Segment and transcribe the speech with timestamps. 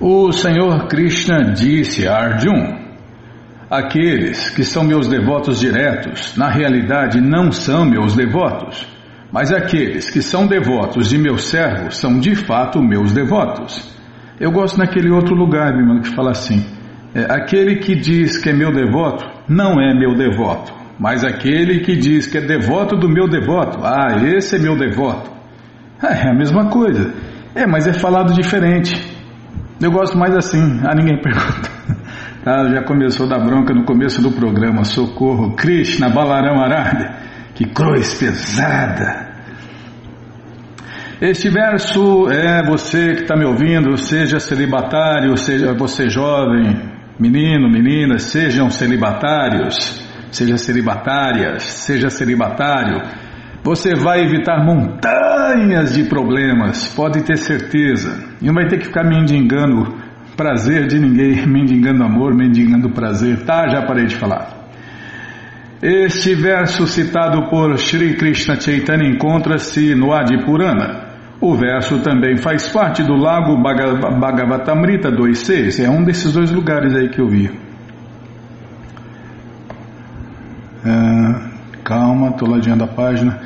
[0.00, 2.78] O Senhor Krishna disse a Arjun:
[3.68, 8.86] Aqueles que são meus devotos diretos, na realidade não são meus devotos,
[9.32, 13.92] mas aqueles que são devotos de meus servos são de fato meus devotos.
[14.38, 16.64] Eu gosto naquele outro lugar, meu irmão, que fala assim:
[17.12, 21.96] é, aquele que diz que é meu devoto não é meu devoto, mas aquele que
[21.96, 25.28] diz que é devoto do meu devoto, ah, esse é meu devoto.
[26.00, 27.12] É a mesma coisa,
[27.52, 29.17] é, mas é falado diferente.
[29.80, 30.80] Eu gosto mais assim.
[30.84, 31.70] Ah, ninguém pergunta.
[32.44, 34.84] Ah, já começou da bronca no começo do programa.
[34.84, 37.14] Socorro, Krishna, Balarão Arada.
[37.54, 39.28] Que cruz pesada.
[41.20, 46.80] Este verso é você que está me ouvindo, seja celibatário, seja você jovem,
[47.18, 53.02] menino, menina, sejam celibatários, seja celibatárias, seja celibatário.
[53.62, 58.24] Você vai evitar montanhas de problemas, pode ter certeza.
[58.40, 59.94] E não vai ter que ficar mendigando
[60.36, 63.44] prazer de ninguém, mendigando amor, mendigando prazer.
[63.44, 64.56] Tá, já parei de falar.
[65.82, 71.06] Este verso citado por Sri Krishna Chaitanya encontra-se no Adipurana.
[71.40, 75.84] O verso também faz parte do Lago Bhagavatamrita 2.6.
[75.84, 77.48] É um desses dois lugares aí que eu vi.
[80.84, 81.47] Ah,
[81.88, 83.40] calma, estou ladeando a página.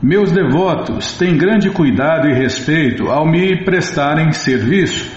[0.00, 5.10] Meus devotos têm grande cuidado e respeito ao me prestarem serviço.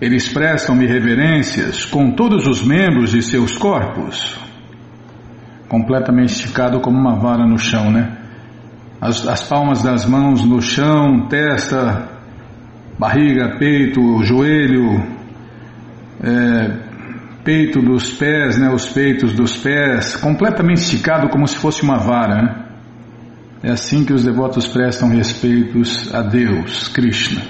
[0.00, 4.38] Eles prestam-me reverências com todos os membros de seus corpos.
[5.68, 8.16] Completamente esticado como uma vara no chão, né?
[8.98, 12.08] As, as palmas das mãos no chão, testa,
[12.98, 15.02] barriga, peito, joelho,
[16.22, 16.89] é,
[17.44, 18.70] peito dos pés, né?
[18.70, 22.66] Os peitos dos pés, completamente esticado como se fosse uma vara, né?
[23.62, 27.42] É assim que os devotos prestam respeitos a Deus, Krishna.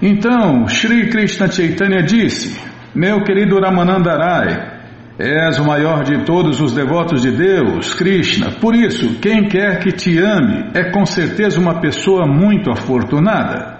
[0.00, 2.60] Então, Sri Krishna Chaitanya disse:
[2.92, 4.72] Meu querido Ramanandarai,
[5.16, 8.50] és o maior de todos os devotos de Deus, Krishna.
[8.60, 13.71] Por isso, quem quer que te ame é com certeza uma pessoa muito afortunada.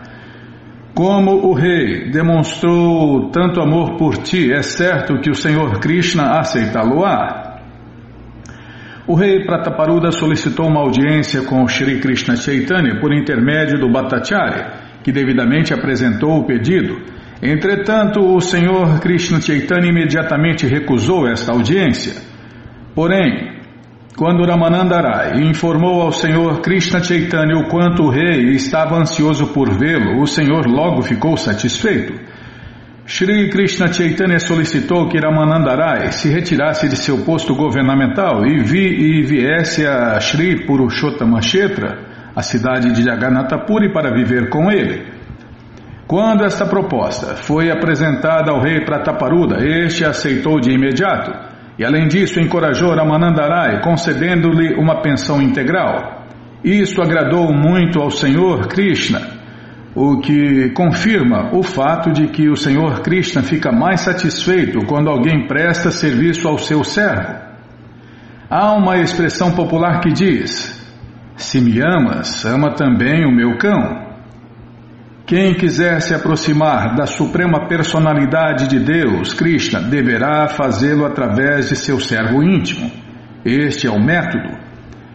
[0.94, 7.60] Como o rei demonstrou tanto amor por ti, é certo que o Senhor Krishna aceitá-lo-á.
[9.06, 14.70] O rei Prataparuda solicitou uma audiência com Shri Krishna Chaitanya por intermédio do Bhattacharya,
[15.02, 17.00] que devidamente apresentou o pedido.
[17.42, 22.20] Entretanto, o senhor Krishna Chaitanya imediatamente recusou esta audiência.
[22.94, 23.61] Porém,
[24.16, 30.20] quando Ramanandarai informou ao senhor Krishna Chaitanya o quanto o rei estava ansioso por vê-lo,
[30.20, 32.12] o senhor logo ficou satisfeito.
[33.06, 39.22] Shri Krishna Chaitanya solicitou que Ramanandarai se retirasse de seu posto governamental e, vi, e
[39.22, 41.98] viesse a Shri Purushottama Kshetra,
[42.36, 45.06] a cidade de Jagannatha Puri, para viver com ele.
[46.06, 51.51] Quando esta proposta foi apresentada ao rei Prataparuda, este aceitou de imediato
[51.82, 56.22] e, além disso, encorajou Ramanandarai, concedendo-lhe uma pensão integral.
[56.62, 59.20] Isto agradou muito ao Senhor Krishna
[59.92, 65.48] o que confirma o fato de que o Senhor Krishna fica mais satisfeito quando alguém
[65.48, 67.34] presta serviço ao seu servo.
[68.48, 70.80] Há uma expressão popular que diz:
[71.34, 74.11] Se me amas, ama também o meu cão.
[75.26, 82.00] Quem quiser se aproximar da suprema personalidade de Deus, Krishna, deverá fazê-lo através de seu
[82.00, 82.90] servo íntimo.
[83.44, 84.58] Este é o método.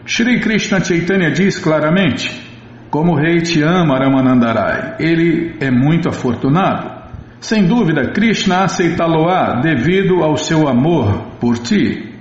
[0.06, 2.48] Shri Krishna Chaitanya diz claramente:
[2.90, 6.98] como o rei te ama, Ramanandarai, ele é muito afortunado.
[7.38, 12.17] Sem dúvida, Krishna aceitá-lo-á devido ao seu amor por ti.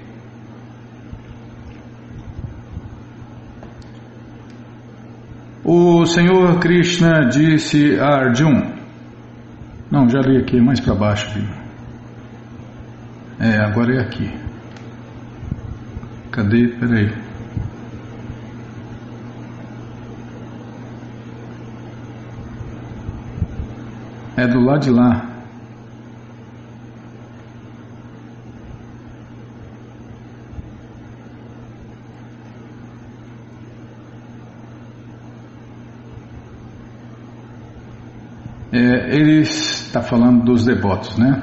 [5.69, 8.71] O Senhor Krishna disse a Arjun.
[9.91, 11.29] Não, já li aqui, mais para baixo.
[11.33, 11.45] Viu?
[13.37, 14.33] É, agora é aqui.
[16.31, 16.69] Cadê?
[16.69, 17.11] Peraí.
[24.37, 25.27] É do lado de lá.
[38.69, 41.41] É, ele está falando dos devotos, né?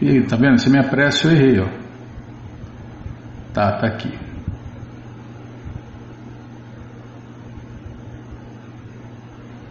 [0.00, 0.58] E tá vendo?
[0.58, 1.68] Se me apressa, eu errei, ó.
[3.52, 4.18] Tá, tá aqui.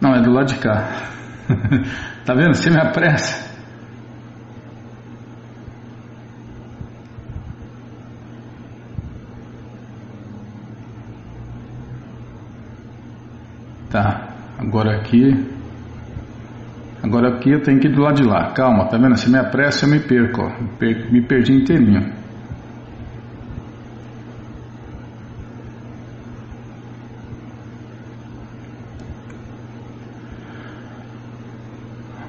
[0.00, 1.10] Não, é do lado de cá.
[2.24, 2.54] tá vendo?
[2.54, 3.54] Você me apressa.
[13.94, 15.36] Tá, agora aqui.
[17.02, 18.52] Agora aqui eu tenho que ir do lado de lá.
[18.52, 19.16] Calma, tá vendo?
[19.16, 20.50] Se me apressa eu me perco, ó.
[21.10, 22.24] Me perdi inteirinho.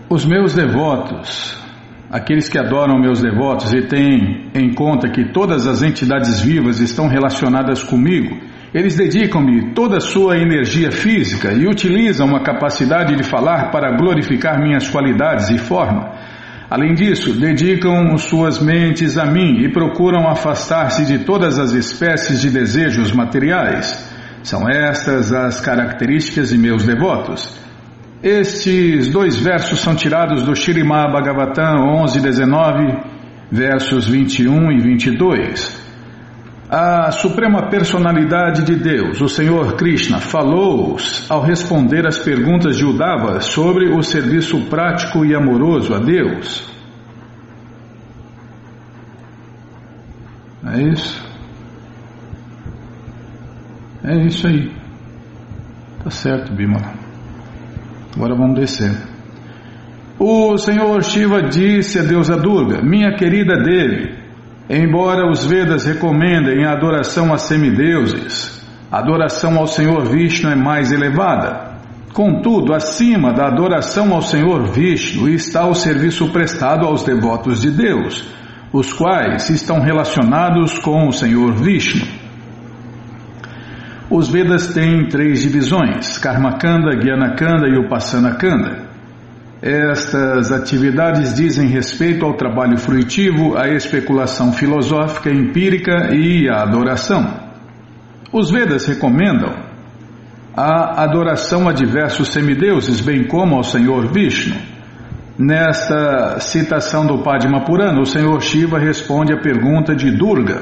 [0.10, 1.58] Os meus devotos,
[2.10, 7.08] aqueles que adoram meus devotos e têm em conta que todas as entidades vivas estão
[7.08, 8.38] relacionadas comigo,
[8.76, 14.60] eles dedicam-me toda a sua energia física e utilizam a capacidade de falar para glorificar
[14.60, 16.12] minhas qualidades e forma.
[16.70, 22.50] Além disso, dedicam suas mentes a mim e procuram afastar-se de todas as espécies de
[22.50, 24.14] desejos materiais.
[24.44, 27.58] São estas as características de meus devotos.
[28.22, 32.98] Estes dois versos são tirados do Shirimá Bhagavatam 11, 19,
[33.50, 35.85] versos 21 e 22.
[36.70, 40.98] A Suprema Personalidade de Deus, o Senhor Krishna, falou
[41.30, 46.68] ao responder às perguntas de Udava sobre o serviço prático e amoroso a Deus.
[50.66, 51.24] É isso?
[54.04, 54.72] É isso aí.
[56.04, 56.94] Tá certo, Bimala.
[58.16, 58.92] Agora vamos descer.
[60.18, 64.25] O Senhor Shiva disse a deusa Durga, minha querida dele,
[64.70, 70.92] embora os Vedas recomendem a adoração a semideuses, a adoração ao Senhor Vishnu é mais
[70.92, 71.76] elevada.
[72.14, 78.26] Contudo, acima da adoração ao Senhor Vishnu está o serviço prestado aos devotos de Deus,
[78.72, 82.08] os quais estão relacionados com o Senhor Vishnu.
[84.10, 88.85] Os Vedas têm três divisões: Karmakanda, Gyanakanda e Upassanakanda.
[89.66, 97.26] Estas atividades dizem respeito ao trabalho fruitivo, à especulação filosófica empírica e à adoração.
[98.32, 99.56] Os Vedas recomendam
[100.56, 104.56] a adoração a diversos semideuses, bem como ao Senhor Vishnu.
[105.36, 110.62] Nesta citação do Padma Purana, o Senhor Shiva responde à pergunta de Durga.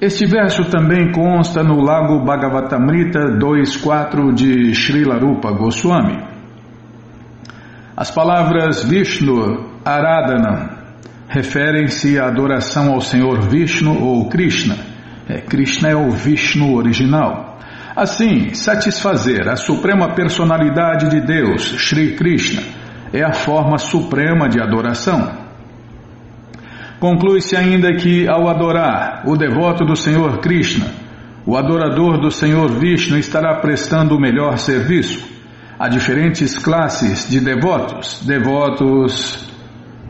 [0.00, 6.29] Este verso também consta no Lago Bhagavatamrita 2.4 de Srila Rupa Goswami.
[8.00, 10.70] As palavras Vishnu Aradhanam
[11.28, 14.74] referem-se à adoração ao Senhor Vishnu ou Krishna.
[15.28, 17.58] É, Krishna é o Vishnu original.
[17.94, 22.62] Assim, satisfazer a suprema personalidade de Deus, Sri Krishna,
[23.12, 25.32] é a forma suprema de adoração.
[26.98, 30.86] Conclui-se ainda que, ao adorar o devoto do Senhor Krishna,
[31.44, 35.39] o adorador do Senhor Vishnu estará prestando o melhor serviço
[35.80, 39.48] a diferentes classes de devotos, devotos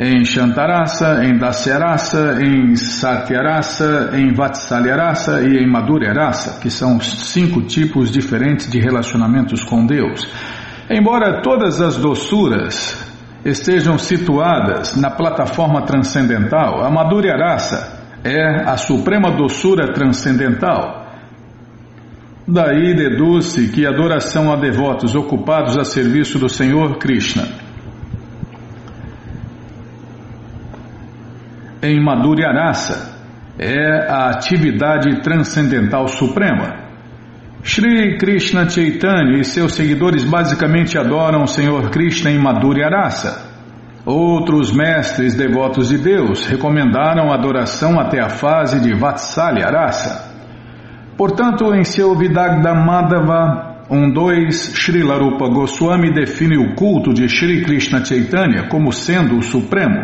[0.00, 8.11] em Shantarasa, em Dasyarasa, em Satyarasa, em Vatsalyarasa e em Madhurarasa, que são cinco tipos
[8.11, 10.28] diferentes de relacionamentos com Deus.
[10.90, 12.99] Embora todas as doçuras
[13.44, 21.00] estejam situadas na plataforma transcendental, a Madhurya Rasa é a suprema doçura transcendental.
[22.52, 27.44] Daí deduz-se que adoração a devotos ocupados a serviço do Senhor Krishna.
[31.81, 33.14] Em Madhurya Rasa
[33.56, 36.91] é a atividade transcendental suprema.
[37.62, 43.49] Shri Krishna Chaitanya e seus seguidores basicamente adoram o Senhor Krishna em Madhurya Rasa.
[44.04, 50.29] Outros mestres devotos de Deus recomendaram a adoração até a fase de Vatsalya Rasa.
[51.21, 58.03] Portanto, em seu Vidagda Madhava 1.2, Srila Rupa Goswami define o culto de Shri Krishna
[58.03, 60.00] Chaitanya como sendo o Supremo.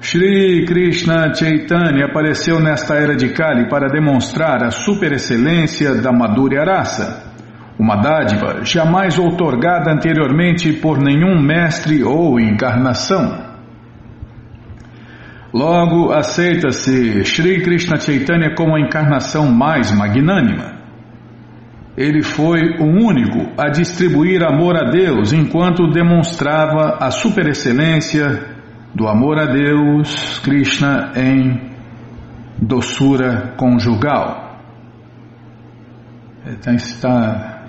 [0.00, 7.32] Shri Krishna Chaitanya apareceu nesta era de Kali para demonstrar a superexcelência da Madhurya Rasa,
[7.76, 13.49] uma dádiva jamais outorgada anteriormente por nenhum mestre ou encarnação.
[15.52, 20.78] Logo, aceita-se Shri Krishna Chaitanya como a encarnação mais magnânima.
[21.96, 28.58] Ele foi o único a distribuir amor a Deus enquanto demonstrava a superexcelência
[28.94, 31.70] do amor a Deus, Krishna em
[32.60, 34.50] doçura conjugal.
[36.46, 37.66] Então está.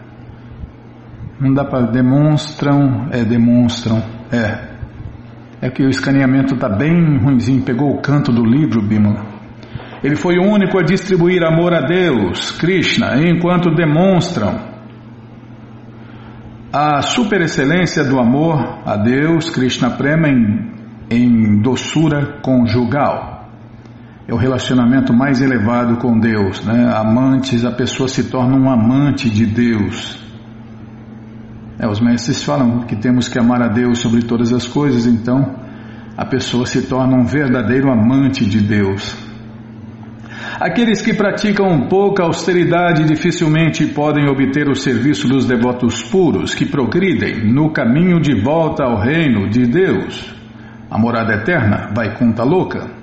[1.40, 1.88] Não dá para.
[1.88, 3.10] Demonstram.
[3.12, 4.02] É, demonstram.
[4.32, 4.71] É.
[5.62, 7.62] É que o escaneamento está bem ruimzinho.
[7.64, 9.26] Pegou o canto do livro, Bímola.
[10.04, 14.72] Ele foi o único a distribuir amor a Deus, Krishna, enquanto demonstram
[16.74, 20.72] a superexcelência do amor a Deus, Krishna Prema, em
[21.12, 23.50] em doçura conjugal.
[24.28, 26.90] É o relacionamento mais elevado com Deus, né?
[26.96, 30.18] Amantes, a pessoa se torna um amante de Deus.
[31.82, 35.56] É, os mestres falam que temos que amar a Deus sobre todas as coisas, então
[36.16, 39.18] a pessoa se torna um verdadeiro amante de Deus.
[40.60, 47.52] Aqueles que praticam pouca austeridade dificilmente podem obter o serviço dos devotos puros que progridem
[47.52, 50.36] no caminho de volta ao reino de Deus.
[50.88, 53.01] A morada eterna vai conta louca.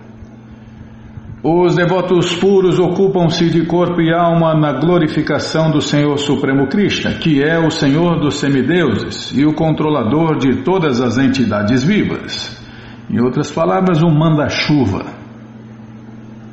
[1.43, 7.41] Os devotos puros ocupam-se de corpo e alma na glorificação do Senhor Supremo Krishna, que
[7.41, 12.61] é o Senhor dos semideuses e o controlador de todas as entidades vivas.
[13.09, 15.05] Em outras palavras, o manda-chuva,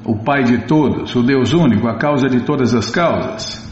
[0.06, 3.66] o Pai de todos, o Deus único, a causa de todas as causas.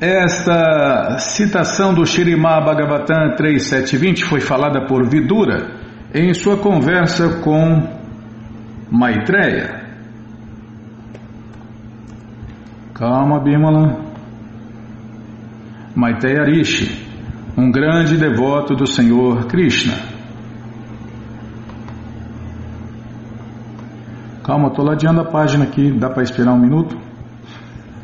[0.00, 5.74] Esta citação do Shirimá Bhagavatam 3720 foi falada por Vidura
[6.14, 8.01] em sua conversa com
[8.92, 9.80] Maitreya.
[12.92, 14.12] Calma, Bimala.
[15.96, 17.06] Maitreya Rishi,
[17.56, 19.94] um grande devoto do Senhor Krishna.
[24.44, 26.96] Calma, estou ladeando a página aqui, dá para esperar um minuto?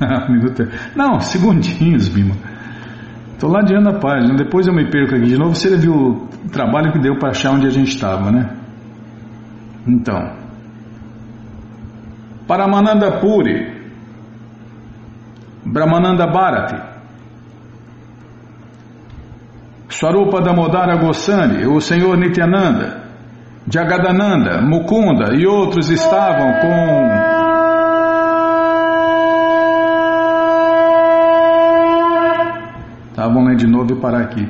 [0.30, 0.62] minuto.
[0.62, 2.34] É- Não, segundinhos, Bima.
[3.34, 5.54] Estou ladeando a página, depois eu me perco aqui de novo.
[5.54, 8.56] Você viu o trabalho que deu para achar onde a gente estava, né?
[9.86, 10.47] Então,
[12.48, 13.56] Paramananda Puri,
[15.66, 16.76] Brahmananda Bharati,
[19.90, 23.02] Swarupa Damodara Goswami, o Senhor Nityananda,
[23.70, 27.38] Jagadananda, Mukunda e outros estavam com
[33.14, 34.48] Tá, ler de novo e parar aqui.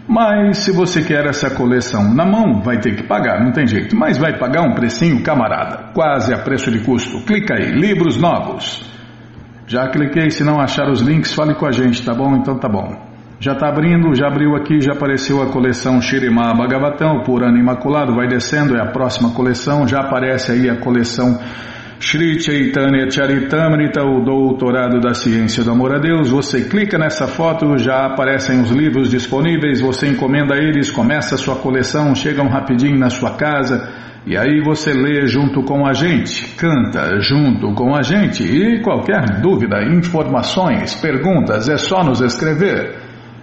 [0.07, 3.97] Mas se você quer essa coleção na mão, vai ter que pagar, não tem jeito.
[3.97, 7.25] Mas vai pagar um precinho camarada, quase a preço de custo.
[7.27, 8.89] Clica aí, livros novos.
[9.67, 12.37] Já cliquei, se não achar os links, fale com a gente, tá bom?
[12.37, 13.12] Então tá bom.
[13.43, 18.15] Já está abrindo, já abriu aqui, já apareceu a coleção Shirimá Bhagavatam, por ano imaculado,
[18.15, 21.41] vai descendo, é a próxima coleção, já aparece aí a coleção
[21.99, 26.31] Shri Chaitanya Charitamrita, o doutorado da ciência do amor a Deus.
[26.31, 31.57] Você clica nessa foto, já aparecem os livros disponíveis, você encomenda eles, começa a sua
[31.57, 33.91] coleção, chegam rapidinho na sua casa.
[34.25, 38.45] E aí você lê junto com a gente, canta junto com a gente.
[38.45, 43.02] E qualquer dúvida, informações, perguntas, é só nos escrever.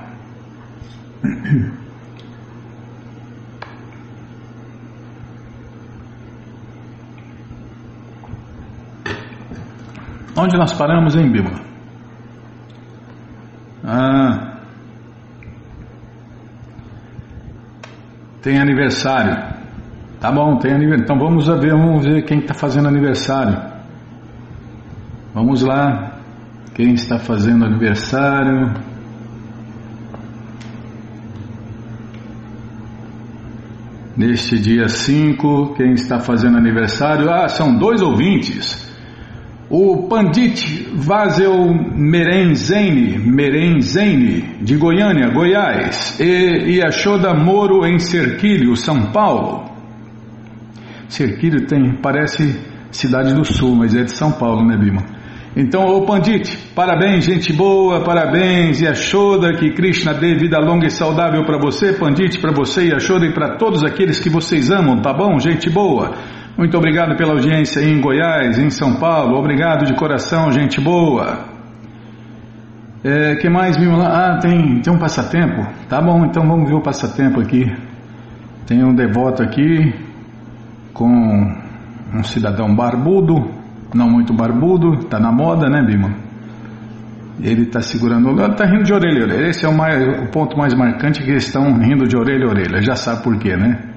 [10.38, 11.60] Onde nós paramos, hein, Bíblia?
[13.84, 14.50] Ah.
[18.42, 19.60] Tem aniversário.
[20.20, 21.04] Tá bom, tem aniversário.
[21.04, 23.58] Então vamos ver, vamos ver quem está fazendo aniversário.
[25.34, 26.20] Vamos lá.
[26.74, 28.74] Quem está fazendo aniversário?
[34.16, 37.30] Neste dia 5, quem está fazendo aniversário?
[37.32, 38.89] Ah, são dois ouvintes.
[39.70, 49.70] O Pandit Vazel Merenzene, Merenzene, de Goiânia, Goiás, e Yashoda Moro em Serquilho, São Paulo.
[51.08, 52.60] Serquilho tem, parece
[52.90, 55.04] cidade do sul, mas é de São Paulo, né, Bima?
[55.56, 61.44] Então, ô Pandit, parabéns, gente boa, parabéns, Yashoda, que Krishna dê vida longa e saudável
[61.44, 65.40] para você, Pandit, para você, Yashoda, e para todos aqueles que vocês amam, tá bom,
[65.40, 66.14] gente boa?
[66.60, 69.38] Muito obrigado pela audiência em Goiás, em São Paulo.
[69.38, 71.46] Obrigado de coração, gente boa.
[73.02, 74.10] É, que mais, Mimula?
[74.10, 75.66] Ah, tem, tem um passatempo?
[75.88, 77.64] Tá bom, então vamos ver o passatempo aqui.
[78.68, 79.94] Tem um devoto aqui
[80.94, 81.08] com
[82.14, 83.36] um cidadão barbudo,
[83.96, 86.14] não muito barbudo, tá na moda, né, Bima?
[87.42, 89.48] Ele está segurando, está rindo de orelha a orelha.
[89.48, 92.82] Esse é o, mais, o ponto mais marcante que estão rindo de orelha a orelha.
[92.82, 93.89] Já sabe por quê, né?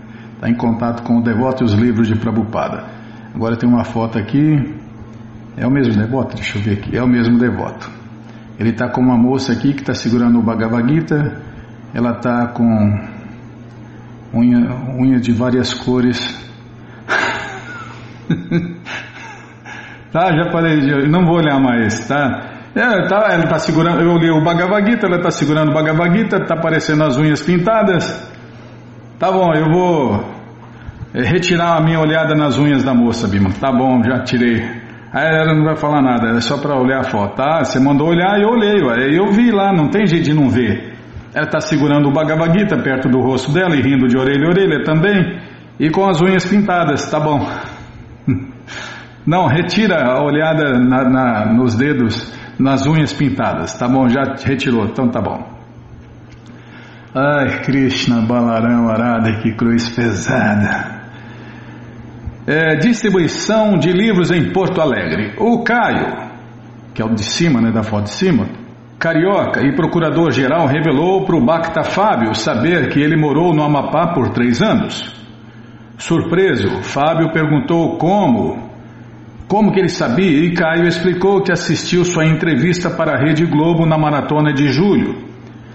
[0.43, 2.83] Está em contato com o devoto e os livros de Prabhupada.
[3.33, 4.75] Agora tem uma foto aqui.
[5.57, 6.35] É o mesmo devoto?
[6.35, 6.97] Deixa eu ver aqui.
[6.97, 7.89] É o mesmo devoto.
[8.59, 11.41] Ele está com uma moça aqui que está segurando o Bhagavad Gita.
[11.95, 12.65] Ela está com
[14.35, 14.69] unha,
[14.99, 16.19] unha de várias cores.
[20.11, 22.51] tá, já parei, não vou olhar mais, tá?
[22.75, 26.19] É, tá, ela está segurando, eu li o Bhagavad Gita, ela está segurando o Bhagavad
[26.19, 28.32] Gita, está aparecendo as unhas pintadas.
[29.23, 30.25] Tá bom, eu vou
[31.15, 33.51] é, retirar a minha olhada nas unhas da moça, Bima.
[33.53, 34.61] Tá bom, já tirei.
[35.13, 37.37] Aí ela não vai falar nada, é só para olhar a foto.
[37.37, 39.17] Tá, você mandou olhar e eu olhei, ué.
[39.17, 40.97] eu vi lá, não tem jeito de não ver.
[41.33, 44.51] Ela está segurando o Bhagavad Gita perto do rosto dela e rindo de orelha a
[44.51, 45.41] orelha também,
[45.79, 47.49] e com as unhas pintadas, tá bom.
[49.25, 54.85] Não, retira a olhada na, na, nos dedos, nas unhas pintadas, tá bom, já retirou,
[54.87, 55.62] então tá bom.
[57.15, 61.03] Ai, Krishna, Balarão, Arada, que cruz pesada.
[62.47, 65.35] É, distribuição de livros em Porto Alegre.
[65.37, 66.31] O Caio,
[66.95, 68.47] que é o de cima, né, da foto de cima,
[68.99, 74.31] carioca e procurador-geral revelou para o Bacta Fábio saber que ele morou no Amapá por
[74.31, 75.15] três anos.
[75.99, 78.71] Surpreso, Fábio perguntou como,
[79.47, 83.85] como que ele sabia e Caio explicou que assistiu sua entrevista para a Rede Globo
[83.85, 85.32] na maratona de julho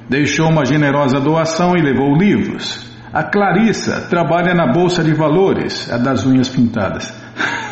[0.10, 2.88] Deixou uma generosa doação e levou livros.
[3.14, 7.12] A Clarissa trabalha na Bolsa de Valores, a das unhas pintadas.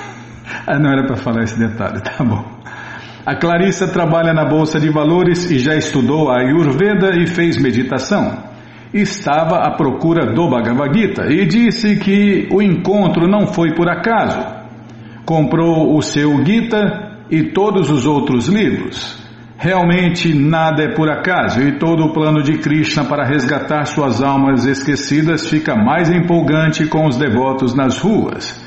[0.67, 2.43] ah, não era para falar esse detalhe, tá bom.
[3.25, 8.43] A Clarissa trabalha na Bolsa de Valores e já estudou a Ayurveda e fez meditação.
[8.93, 14.45] Estava à procura do Bhagavad Gita e disse que o encontro não foi por acaso.
[15.25, 19.24] Comprou o seu Gita e todos os outros livros.
[19.65, 24.63] Realmente nada é por acaso e todo o plano de Krishna para resgatar suas almas
[24.63, 28.63] esquecidas fica mais empolgante com os devotos nas ruas.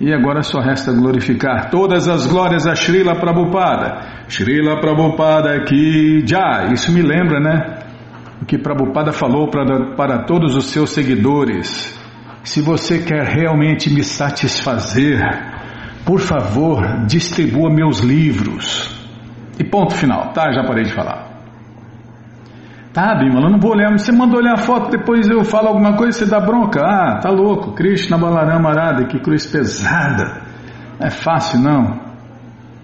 [0.00, 4.26] E agora só resta glorificar todas as glórias a Srila Prabhupada.
[4.28, 7.78] Srila Prabhupada que já, isso me lembra, né?
[8.40, 11.98] O que Prabhupada falou para, para todos os seus seguidores.
[12.44, 15.18] Se você quer realmente me satisfazer,
[16.06, 18.97] por favor, distribua meus livros.
[19.58, 20.32] E ponto final.
[20.32, 21.28] Tá, já parei de falar.
[22.92, 23.90] Tá, Bimala, eu não vou olhar.
[23.92, 26.80] Você manda olhar a foto, depois eu falo alguma coisa você dá bronca.
[26.80, 27.72] Ah, tá louco.
[27.72, 30.42] Krishna Balarama Arada, que cruz pesada.
[30.98, 32.08] É fácil, não.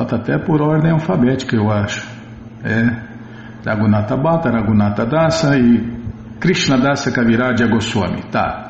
[0.00, 2.06] Está até por ordem alfabética, eu acho.
[2.62, 3.08] É
[3.66, 5.98] Raghunatha Bhatta, Raghunatha Dasa e
[6.38, 8.22] Krishna Dasa Kaviraj Goswami.
[8.30, 8.67] Tá.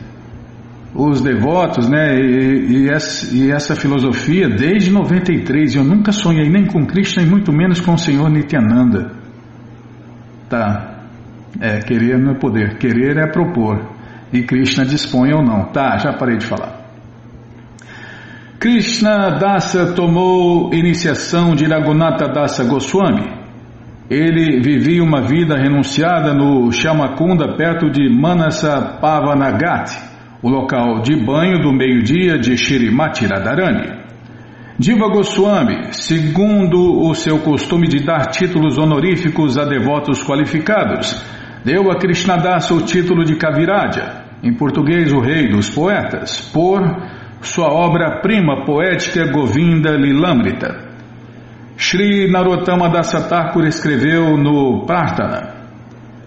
[0.93, 5.75] os devotos, né, e, e, essa, e, essa, filosofia desde 93.
[5.75, 9.11] Eu nunca sonhei nem com Krishna e muito menos com o Senhor Nityananda.
[10.49, 10.95] Tá.
[11.59, 13.95] É, querer não é poder, querer é propor.
[14.31, 15.65] E Krishna dispõe ou não.
[15.71, 16.77] Tá, já parei de falar.
[18.59, 23.37] Krishna Dasa tomou iniciação de Raghunatha Dasa Goswami.
[24.09, 29.97] Ele vivia uma vida renunciada no Chamakunda, perto de Manasa Pavanagati,
[30.47, 33.97] o local de banho do meio-dia de Shirimati Radharani.
[34.79, 41.21] Diva Goswami, segundo o seu costume de dar títulos honoríficos a devotos qualificados,
[41.65, 46.79] deu a Krishnadasa o título de Kaviraja, em português o rei dos poetas, por
[47.41, 50.87] sua obra-prima poética Govinda Lilamrita.
[51.75, 55.56] Sri Narottama Dasa Thakur escreveu no Prarthana,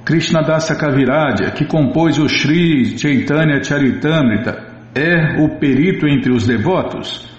[0.04, 7.30] Krishnadasa Kaviraja, que compôs o Sri Chaitanya Charitamrita, é o perito entre os devotos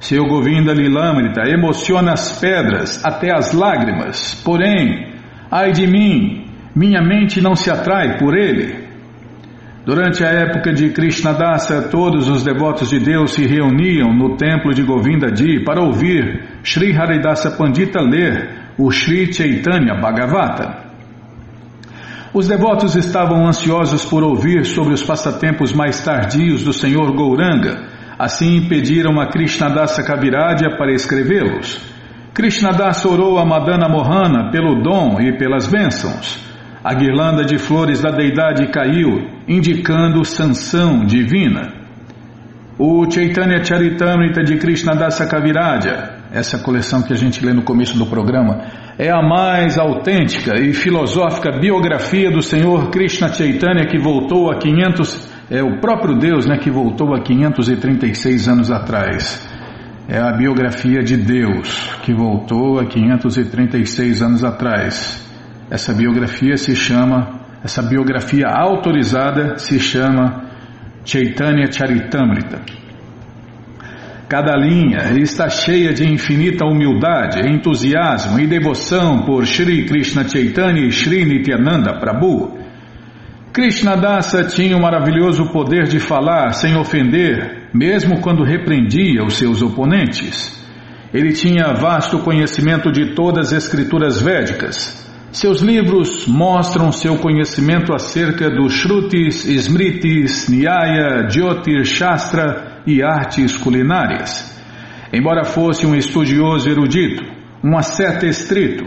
[0.00, 5.12] seu Govinda Lilamrita emociona as pedras até as lágrimas, porém,
[5.50, 8.88] ai de mim, minha mente não se atrai por ele.
[9.84, 14.82] Durante a época de Krishnadasa, todos os devotos de Deus se reuniam no templo de
[14.82, 20.89] Govindaji para ouvir Sri Haridasa Pandita ler o Sri Chaitanya Bhagavata.
[22.32, 28.68] Os devotos estavam ansiosos por ouvir sobre os passatempos mais tardios do Senhor Gouranga Assim
[28.68, 31.80] pediram a Krishnadasa Kaviradia para escrevê-los.
[32.34, 36.38] Krishnadasa orou a Madana Mohana pelo dom e pelas bênçãos.
[36.84, 41.72] A guirlanda de flores da deidade caiu, indicando sanção divina.
[42.78, 48.06] O Chaitanya Charitamrita de Krishnadasa Kaviraja, essa coleção que a gente lê no começo do
[48.06, 48.62] programa,
[48.98, 55.28] é a mais autêntica e filosófica biografia do Senhor Krishna Chaitanya que voltou a 500
[55.50, 59.48] é o próprio Deus né, que voltou a 536 anos atrás.
[60.08, 65.28] É a biografia de Deus que voltou a 536 anos atrás.
[65.68, 70.50] Essa biografia se chama, essa biografia autorizada se chama
[71.04, 72.79] Chaitanya Charitamrita.
[74.30, 80.92] Cada linha está cheia de infinita humildade, entusiasmo e devoção por Sri Krishna Chaitanya e
[80.92, 82.56] Sri Nityananda Prabhu
[83.52, 90.56] Krishnadasa tinha o maravilhoso poder de falar sem ofender, mesmo quando repreendia os seus oponentes.
[91.12, 95.10] Ele tinha vasto conhecimento de todas as escrituras védicas.
[95.32, 104.58] Seus livros mostram seu conhecimento acerca dos Shrutis, Smritis, Nyaya, Jyotir Shastra e artes culinárias.
[105.12, 107.22] Embora fosse um estudioso erudito,
[107.62, 108.84] um asceta estrito,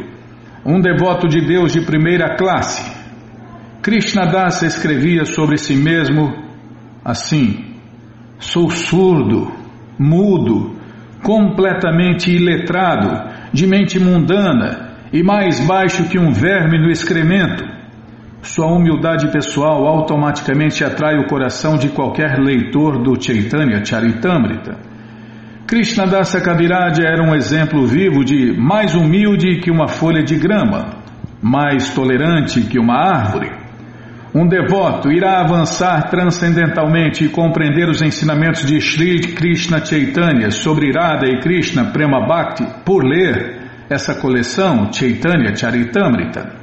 [0.65, 2.91] um devoto de Deus de primeira classe,
[3.81, 6.33] Krishnadasa escrevia sobre si mesmo
[7.03, 7.75] assim:
[8.39, 9.51] Sou surdo,
[9.99, 10.77] mudo,
[11.21, 17.63] completamente iletrado, de mente mundana e mais baixo que um verme no excremento.
[18.43, 24.77] Sua humildade pessoal automaticamente atrai o coração de qualquer leitor do Chaitanya Charitamrita.
[25.65, 30.97] Krishnadasa Kaviraja era um exemplo vivo de mais humilde que uma folha de grama,
[31.41, 33.63] mais tolerante que uma árvore
[34.35, 41.27] um devoto irá avançar transcendentalmente e compreender os ensinamentos de Sri Krishna Chaitanya sobre Irada
[41.27, 46.62] e Krishna Prema Bhakti por ler essa coleção Chaitanya Charitamrita.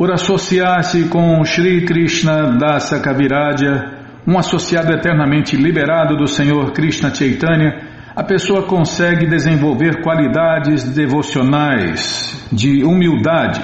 [0.00, 7.82] Por associar-se com Sri Krishna Dasa Kaviraja, um associado eternamente liberado do Senhor Krishna Chaitanya,
[8.16, 13.60] a pessoa consegue desenvolver qualidades devocionais de humildade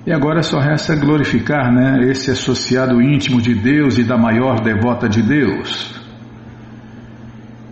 [0.05, 5.09] E agora só resta glorificar né, esse associado íntimo de Deus e da maior devota
[5.09, 5.98] de Deus,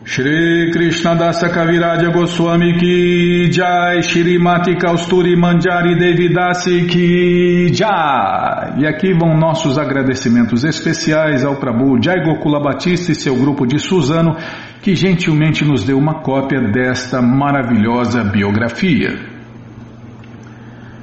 [0.09, 8.87] Shri Krishna Dasa Kaviraja Goswami Ki Jai Shri Mati Kausturi Manjari Devidasi Ki Jai E
[8.87, 14.37] aqui vão nossos agradecimentos especiais ao Prabhu Jai Gokula Batista e seu grupo de Suzano
[14.81, 19.13] que gentilmente nos deu uma cópia desta maravilhosa biografia.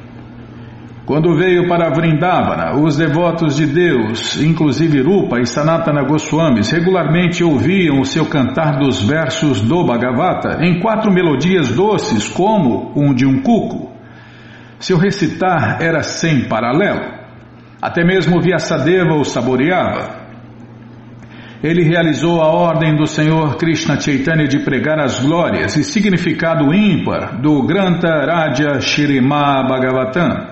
[1.13, 8.01] Quando veio para Vrindavana, os devotos de Deus, inclusive Rupa e Sanatana Goswamis, regularmente ouviam
[8.01, 13.43] o seu cantar dos versos do Bhagavata em quatro melodias doces, como um de um
[13.43, 13.93] cuco.
[14.79, 17.13] Seu recitar era sem paralelo.
[17.83, 20.17] Até mesmo Vyasadeva o saboreava.
[21.63, 27.39] Ele realizou a ordem do Senhor Krishna Chaitanya de pregar as glórias e significado ímpar
[27.39, 30.52] do Granta Raja Shirima Bhagavatam.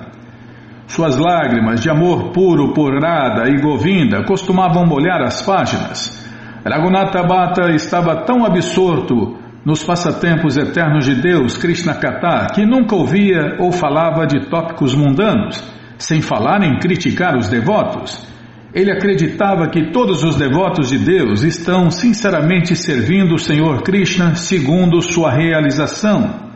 [0.91, 6.29] Suas lágrimas de amor puro por Radha e Govinda costumavam molhar as páginas.
[6.67, 13.57] Raghunatha Bhatta estava tão absorto nos passatempos eternos de Deus, Krishna Kata, que nunca ouvia
[13.61, 15.63] ou falava de tópicos mundanos,
[15.97, 18.27] sem falar em criticar os devotos.
[18.75, 25.01] Ele acreditava que todos os devotos de Deus estão sinceramente servindo o Senhor Krishna segundo
[25.01, 26.50] sua realização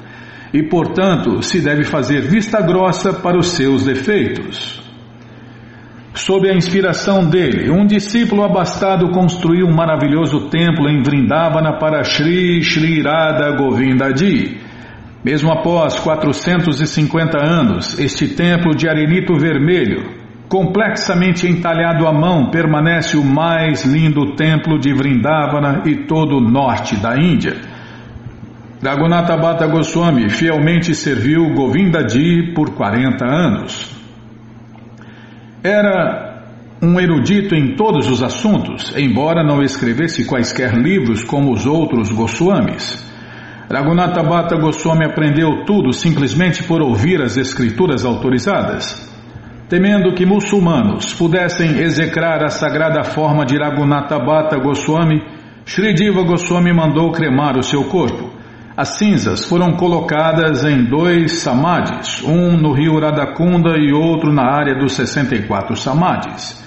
[0.55, 4.81] e, portanto, se deve fazer vista grossa para os seus defeitos.
[6.15, 12.63] Sob a inspiração dele, um discípulo abastado construiu um maravilhoso templo em Vrindavana para Sri
[12.63, 14.61] Sri Radha Govindadi.
[15.25, 20.05] Mesmo após 450 anos, este templo de arenito vermelho,
[20.49, 26.95] complexamente entalhado à mão, permanece o mais lindo templo de Vrindavana e todo o norte
[26.95, 27.74] da Índia.
[28.85, 33.91] Raghunatha Goswami fielmente serviu Govindadi por 40 anos.
[35.63, 36.45] Era
[36.83, 43.11] um erudito em todos os assuntos, embora não escrevesse quaisquer livros como os outros Goswamis.
[43.73, 49.11] Raghunatha Bhatta Goswami aprendeu tudo simplesmente por ouvir as escrituras autorizadas.
[49.67, 55.23] Temendo que muçulmanos pudessem execrar a sagrada forma de Raghunatha Bhatta Goswami,
[55.65, 58.34] Sri Diva Goswami mandou cremar o seu corpo.
[58.77, 64.75] As cinzas foram colocadas em dois samadhis, um no rio Radakunda e outro na área
[64.75, 66.61] dos 64 samadhis.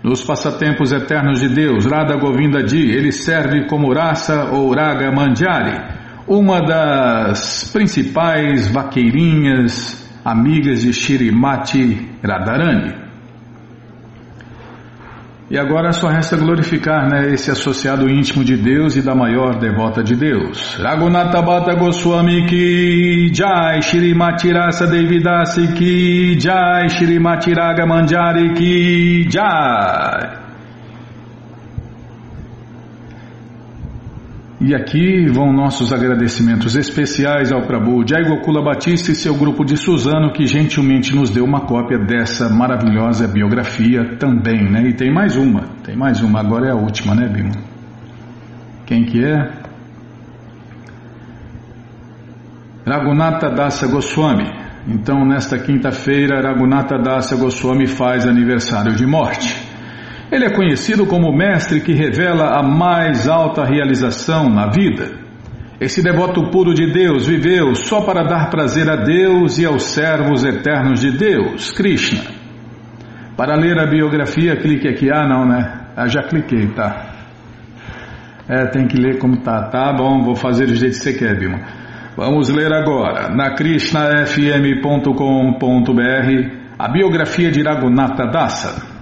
[0.00, 5.76] Nos passatempos eternos de Deus, Radha Govinda Di, ele serve como raça ou Raga Mandjari,
[6.28, 13.07] uma das principais vaqueirinhas amigas de Shirimati Radharani.
[15.50, 20.02] E agora só resta glorificar né, esse associado íntimo de Deus e da maior devota
[20.02, 20.76] de Deus.
[20.78, 30.47] Raghunatha Bhatta Goswami ki Jai Shrimati Rasa Devidasi ki Jai Shrimati Raga Manjari ki Jai
[34.60, 39.76] E aqui vão nossos agradecimentos especiais ao Prabhu Jai Gokula Batista e seu grupo de
[39.76, 44.88] Suzano que gentilmente nos deu uma cópia dessa maravilhosa biografia também, né?
[44.88, 47.52] E tem mais uma, tem mais uma, agora é a última, né, Bima?
[48.84, 49.48] Quem que é?
[52.84, 54.50] Raghunatha Dasa Goswami.
[54.88, 59.67] Então, nesta quinta-feira, Raghunatha Dasa Goswami faz aniversário de morte.
[60.30, 65.10] Ele é conhecido como o mestre que revela a mais alta realização na vida.
[65.80, 70.44] Esse devoto puro de Deus viveu só para dar prazer a Deus e aos servos
[70.44, 72.24] eternos de Deus, Krishna.
[73.36, 75.08] Para ler a biografia, clique aqui.
[75.10, 75.86] Ah, não, né?
[75.96, 77.06] Ah, já cliquei, tá.
[78.48, 79.68] É, tem que ler como tá.
[79.68, 81.60] Tá bom, vou fazer do jeito que você quer, Bima.
[82.16, 85.12] Vamos ler agora, na krishnafm.com.br,
[86.76, 88.97] a biografia de Raghunatha Dasa.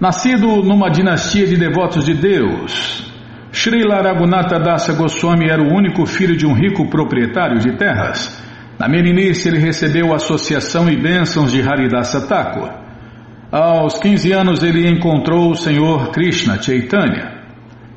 [0.00, 3.12] Nascido numa dinastia de devotos de Deus,
[3.50, 8.40] Sri Raghunatha Dasa Goswami era o único filho de um rico proprietário de terras.
[8.78, 12.70] Na meninice ele recebeu a associação e bênçãos de Haridasa Thakur.
[13.50, 17.36] Aos 15 anos ele encontrou o Senhor Krishna Chaitanya.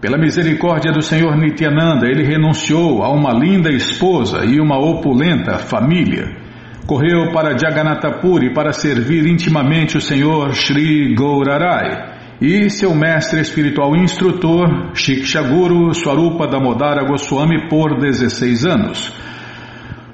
[0.02, 6.40] Pela misericórdia do Senhor Nityananda, ele renunciou a uma linda esposa e uma opulenta família.
[6.86, 13.96] Correu para Jagannatha Puri para servir intimamente o Senhor Sri Gaurarai e seu mestre espiritual
[13.96, 19.13] instrutor, Shikshaguru Swarupa Damodara Goswami, por 16 anos.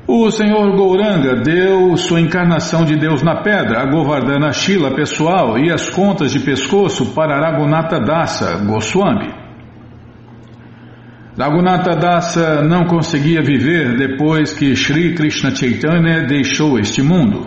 [0.06, 5.72] O Senhor Gouranga deu sua encarnação de Deus na pedra, a Govardhana Shila pessoal e
[5.72, 9.47] as contas de pescoço para Raghunatha Dasa Goswami.
[11.38, 17.46] Raghunatha Dasa não conseguia viver depois que Sri Krishna Chaitanya deixou este mundo.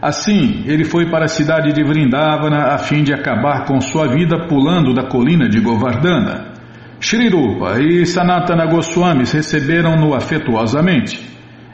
[0.00, 4.46] Assim, ele foi para a cidade de Vrindavana a fim de acabar com sua vida
[4.48, 6.54] pulando da colina de Govardhana.
[6.98, 11.22] Shri Rupa e Sanatana Goswamis receberam-no afetuosamente.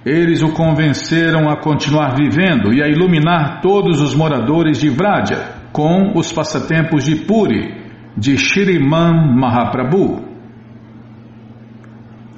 [0.05, 6.15] Eles o convenceram a continuar vivendo e a iluminar todos os moradores de Vraja com
[6.17, 7.77] os passatempos de Puri,
[8.17, 10.36] de Shriman Mahaprabhu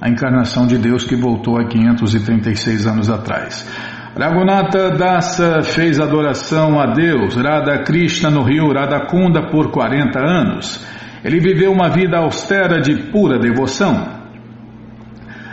[0.01, 3.67] a encarnação de Deus que voltou há 536 anos atrás.
[4.17, 10.85] Raghunatha Dasa fez adoração a Deus, Radha Krishna no rio Radhakunda por 40 anos.
[11.25, 14.19] Ele viveu uma vida austera de pura devoção.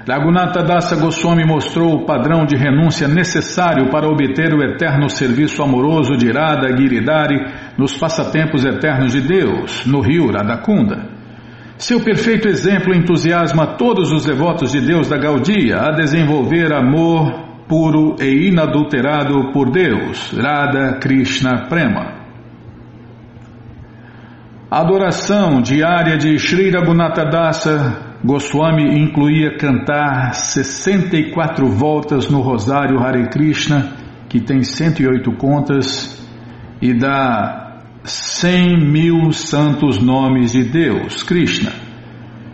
[0.07, 6.15] Raghunatha Dasa Goswami mostrou o padrão de renúncia necessário para obter o eterno serviço amoroso
[6.15, 7.37] de Radha Giridhari
[7.77, 11.24] nos passatempos eternos de Deus, no rio Radhakunda.
[11.77, 18.15] Seu perfeito exemplo entusiasma todos os devotos de Deus da Gaudia a desenvolver amor puro
[18.17, 22.15] e inadulterado por Deus, Radha Krishna Prema.
[24.71, 33.93] Adoração diária de Sri Raghunatha Dasa Goswami incluía cantar 64 voltas no Rosário Hare Krishna,
[34.29, 36.25] que tem 108 contas,
[36.81, 37.64] e da
[38.05, 41.71] cem mil santos nomes de Deus, Krishna.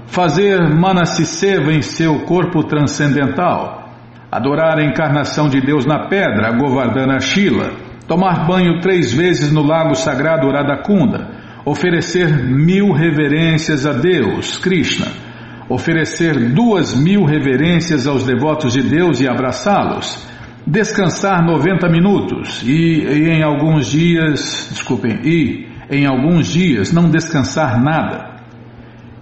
[0.07, 3.89] Fazer Manasiseva em seu corpo transcendental.
[4.31, 7.71] Adorar a encarnação de Deus na pedra, Govardhana Shila.
[8.07, 11.29] Tomar banho três vezes no lago sagrado Radakunda.
[11.65, 15.07] Oferecer mil reverências a Deus, Krishna.
[15.69, 20.30] Oferecer duas mil reverências aos devotos de Deus e abraçá-los
[20.65, 27.81] descansar 90 minutos e, e, em alguns dias, desculpem, e em alguns dias não descansar
[27.81, 28.31] nada.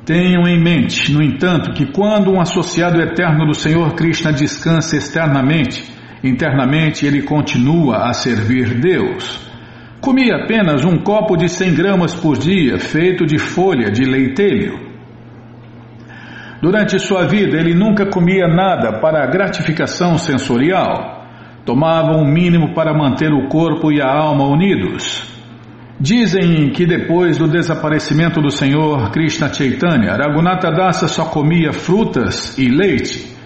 [0.05, 5.83] Tenham em mente, no entanto, que quando um associado eterno do Senhor Krishna descansa externamente,
[6.23, 9.47] internamente ele continua a servir Deus.
[10.01, 14.89] Comia apenas um copo de 100 gramas por dia, feito de folha de leitelho.
[16.61, 21.18] Durante sua vida, ele nunca comia nada para gratificação sensorial
[21.69, 25.23] tomavam o mínimo para manter o corpo e a alma unidos.
[25.99, 32.67] Dizem que depois do desaparecimento do Senhor Krishna Chaitanya, Raghunatha Dasa só comia frutas e
[32.69, 33.37] leite.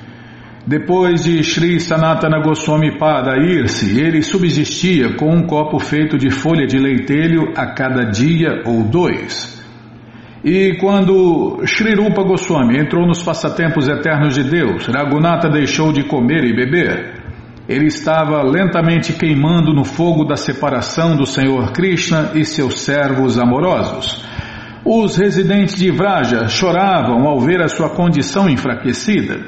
[0.66, 6.66] Depois de Sri Sanatana Goswami Pada ir-se, ele subsistia com um copo feito de folha
[6.66, 9.62] de leitelho a cada dia ou dois.
[10.46, 16.46] E quando Sri Rupa Goswami entrou nos passatempos eternos de Deus, Raghunatha deixou de comer
[16.46, 17.23] e beber.
[17.68, 24.24] Ele estava lentamente queimando no fogo da separação do Senhor Krishna e seus servos amorosos.
[24.86, 29.40] Os residentes de Vraja choravam ao ver a sua condição enfraquecida.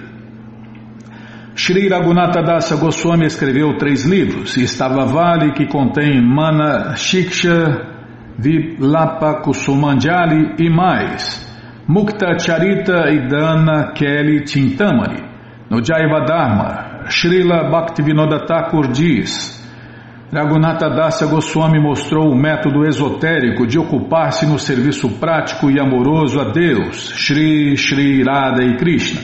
[1.53, 7.95] Shri Raghunatha Dasa Goswami escreveu três livros, Estava Vale, que contém Mana Shiksha,
[8.37, 11.45] Vilapa Kusumanjali e mais,
[11.87, 15.23] Mukta Charita e Dana Kelly Chintamani.
[15.69, 19.63] No Jaiva Dharma, Srila Bhaktivinoda Thakur diz:
[20.31, 26.51] Raghunatha Dasa Goswami mostrou o método esotérico de ocupar-se no serviço prático e amoroso a
[26.51, 29.21] Deus, Shri Shri Radha e Krishna.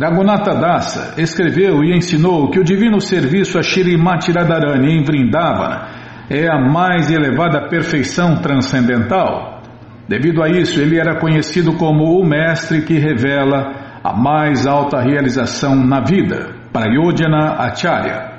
[0.00, 5.86] Raghunatha Dasa escreveu e ensinou que o divino serviço a Shrimati Radharani em Vrindavana
[6.28, 9.62] é a mais elevada perfeição transcendental.
[10.08, 15.76] Devido a isso, ele era conhecido como o mestre que revela a mais alta realização
[15.76, 16.63] na vida.
[16.74, 18.32] Prayodhana Acharya.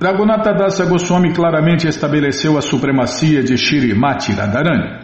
[0.00, 4.98] Raghunatha Dasa Goswami claramente estabeleceu a supremacia de Shirimati Radharani.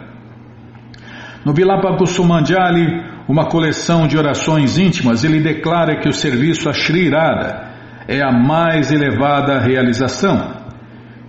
[1.45, 2.85] No Vilapa Kusumanjali,
[3.29, 7.71] uma coleção de orações íntimas, ele declara que o serviço a Shri Radha
[8.09, 10.61] é a mais elevada realização.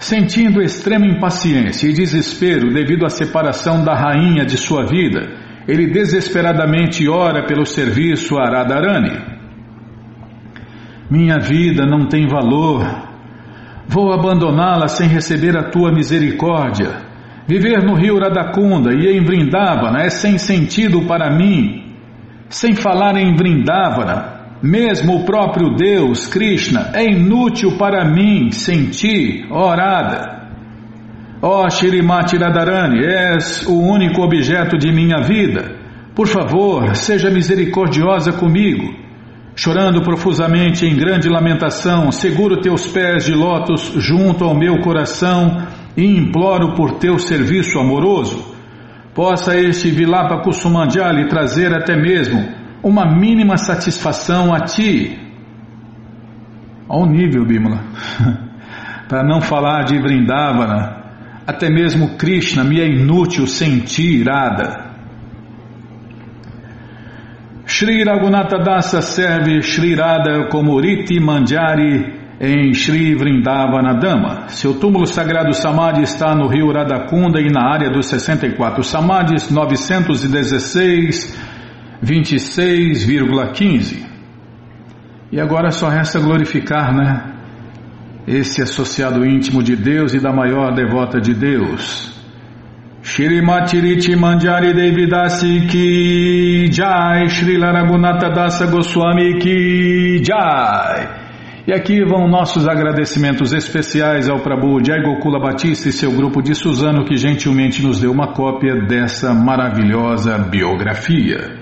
[0.01, 5.31] Sentindo extrema impaciência e desespero devido à separação da rainha de sua vida,
[5.69, 9.34] ele desesperadamente ora pelo serviço a Radharani.
[11.11, 12.85] Minha vida não tem valor.
[13.87, 17.03] Vou abandoná-la sem receber a tua misericórdia.
[17.47, 21.95] Viver no rio Radakunda e em Vrindavana é sem sentido para mim.
[22.49, 30.49] Sem falar em Vrindavana, mesmo o próprio Deus, Krishna, é inútil para mim sentir, orada.
[31.43, 35.77] Ó oh, Shirimati Radharani, és o único objeto de minha vida.
[36.15, 39.04] Por favor, seja misericordiosa comigo.
[39.57, 46.05] Chorando profusamente em grande lamentação, seguro teus pés de lótus junto ao meu coração e
[46.05, 48.53] imploro por teu serviço amoroso.
[49.15, 52.45] Possa este Vilapa Kusumandjali trazer até mesmo
[52.83, 55.21] uma mínima satisfação a ti.
[56.89, 57.81] Ao nível, Bimala.
[59.09, 61.05] Para não falar de Vrindavana,
[61.47, 64.84] até mesmo Krishna me é inútil sentir irada.
[67.85, 74.49] Shri Raghunatha Dasa serve Shri Radha como Riti Manjari em Shri Vrindavana Dama.
[74.49, 81.39] Seu túmulo sagrado Samadhi está no rio Radakunda e na área dos 64 Samadhis 916,
[82.03, 84.07] 26,15.
[85.31, 87.35] E agora só resta glorificar, né?
[88.27, 92.14] Esse associado íntimo de Deus e da maior devota de Deus,
[93.05, 101.23] Shrimati Riti Manjari Devidasi Ki Jai Shri Raghunatha Dasa Goswami Ki Jai
[101.67, 106.55] e aqui vão nossos agradecimentos especiais ao Prabhu Jai Gokula Batista e seu grupo de
[106.55, 111.59] Suzano que gentilmente nos deu uma cópia dessa maravilhosa biografia.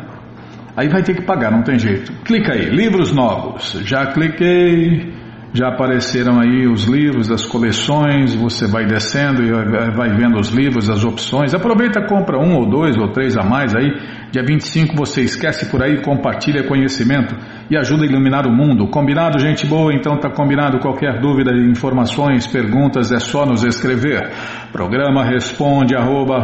[0.75, 2.11] Aí vai ter que pagar, não tem jeito.
[2.23, 3.79] Clica aí, livros novos.
[3.85, 5.12] Já cliquei.
[5.53, 9.51] Já apareceram aí os livros, as coleções, você vai descendo e
[9.95, 11.53] vai vendo os livros, as opções.
[11.53, 13.91] Aproveita, compra um ou dois ou três a mais aí.
[14.33, 17.35] Dia 25 você esquece por aí, compartilha conhecimento
[17.69, 18.87] e ajuda a iluminar o mundo.
[18.87, 19.93] Combinado, gente boa?
[19.93, 20.79] Então tá combinado.
[20.79, 24.31] Qualquer dúvida, informações, perguntas é só nos escrever.
[24.71, 26.39] Programa responde arroba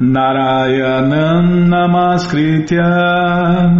[0.00, 2.82] Narayanam Namaskritya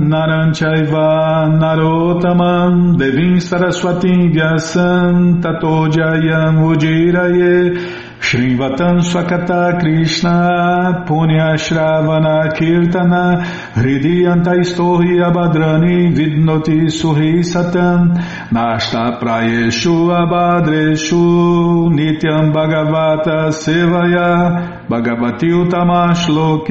[0.00, 13.42] Naranchaiva Narotamam Devim Saraswatim Vyasam Tato Jayam Ujiraye Shrivatam Swakata Krishna Punya Shravana Kirtana
[13.74, 18.14] Hridiyanta Istohi Abhadrani Vidnoti Suhi Satam
[18.50, 26.68] Nashta Prayeshu Abhadreshu Nityam Bhagavata Sevaya Bhagavati Utamash Loke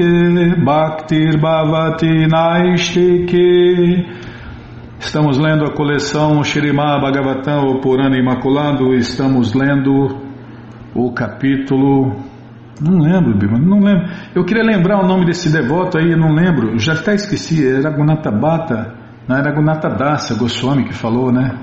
[0.64, 4.08] Bhaktir Bhavati Naistike.
[4.98, 10.21] Estamos lendo a coleção Shirimá Bhagavatam, o Purana Imaculado, estamos lendo
[10.94, 12.16] o capítulo.
[12.80, 14.08] Não lembro, Bima, não lembro.
[14.34, 16.78] Eu queria lembrar o nome desse devoto aí, não lembro.
[16.78, 18.94] Já até esqueci, era Gunata Bata,
[19.28, 21.58] não era Gunata Dasa Goswami que falou, né?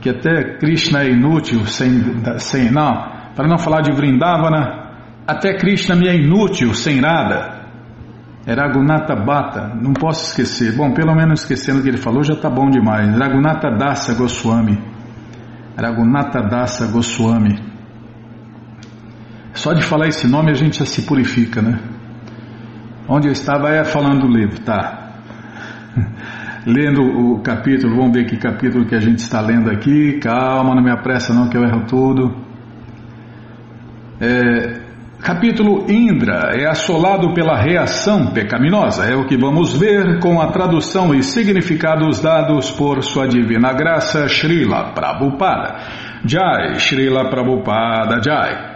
[0.00, 2.00] Que até Krishna é inútil sem.
[2.38, 2.92] sem não,
[3.34, 4.86] para não falar de Vrindavana,
[5.26, 7.56] até Krishna me é inútil sem nada.
[8.46, 10.76] Era Gunata Bata, não posso esquecer.
[10.76, 13.10] Bom, pelo menos esquecendo o que ele falou já está bom demais.
[13.18, 14.78] Ragunata Dasa Goswami.
[15.76, 17.75] Ragunata Dasa Goswami.
[19.56, 21.80] Só de falar esse nome a gente já se purifica, né?
[23.08, 25.12] Onde eu estava é falando do livro, tá?
[26.66, 30.18] lendo o capítulo, vamos ver que capítulo que a gente está lendo aqui.
[30.20, 32.36] Calma, não me apressa não que eu erro tudo.
[34.20, 34.80] É,
[35.22, 39.06] capítulo Indra é assolado pela reação pecaminosa.
[39.06, 44.28] É o que vamos ver com a tradução e significados dados por sua divina graça
[44.28, 45.76] Srila Prabhupada.
[46.26, 48.75] Jai, Srila Prabhupada Jai.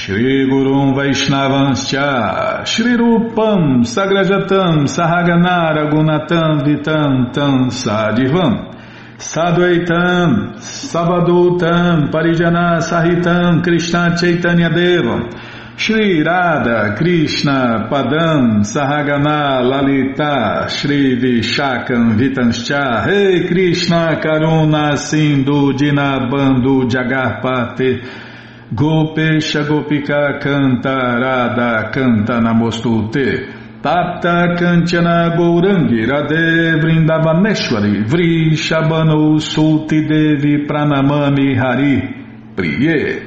[0.00, 8.74] Shri Gurum Vaishnavanscha Shri Rupam Sagrajatam Sahaganara Gunatam Vitam Tam Sadivam
[9.18, 15.30] Sadvaitam Sabadutam Parijana Sahitam Krishna Chaitanya Devam
[15.76, 26.88] Shri Radha Krishna Padam Sahagana Lalita Shri Vishakam Vitanscha Rei hey Krishna Karuna Sindhu Dinabando
[26.88, 28.29] Jagarpate
[28.72, 41.56] Gopesha Gopika Canta Radha Canta Namostute Tata Kanchana Gourangi Radhe Vrindavaneshwari Vrishabhanu Sulti Devi Pranamami
[41.58, 43.26] Hari Priye.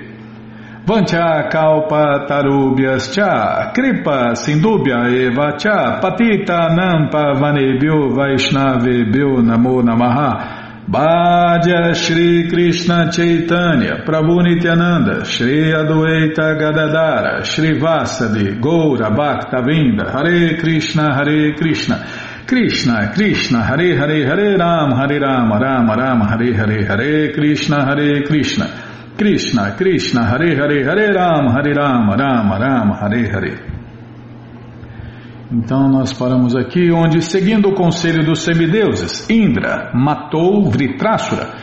[0.85, 11.95] Vancha Kalpa Tarubhyas Cha Kripa Sindubhya Eva Cha Patita Nampa Vanebhyo Vaishnavebhyo Namo Namaha Bhaja
[11.95, 21.15] Shri Krishna Chaitanya Prabhu Nityananda Shri Adwaita Gadadara Shri Vasadi Goura Bhakta Vinda Hare Krishna
[21.15, 22.05] Hare Krishna.
[22.45, 28.23] Krishna Krishna Hare Hare Hare Ram Hare Ram Ram Ram Hare Hare Hare Krishna Hare
[28.23, 28.67] Krishna.
[29.17, 33.82] Krishna Krishna Hare Hare Hare Ram Hare Ram Ram Ram Hare Hare
[35.53, 41.53] então nós paramos aqui onde, seguindo o conselho dos semideuses, Indra matou Vritrasura,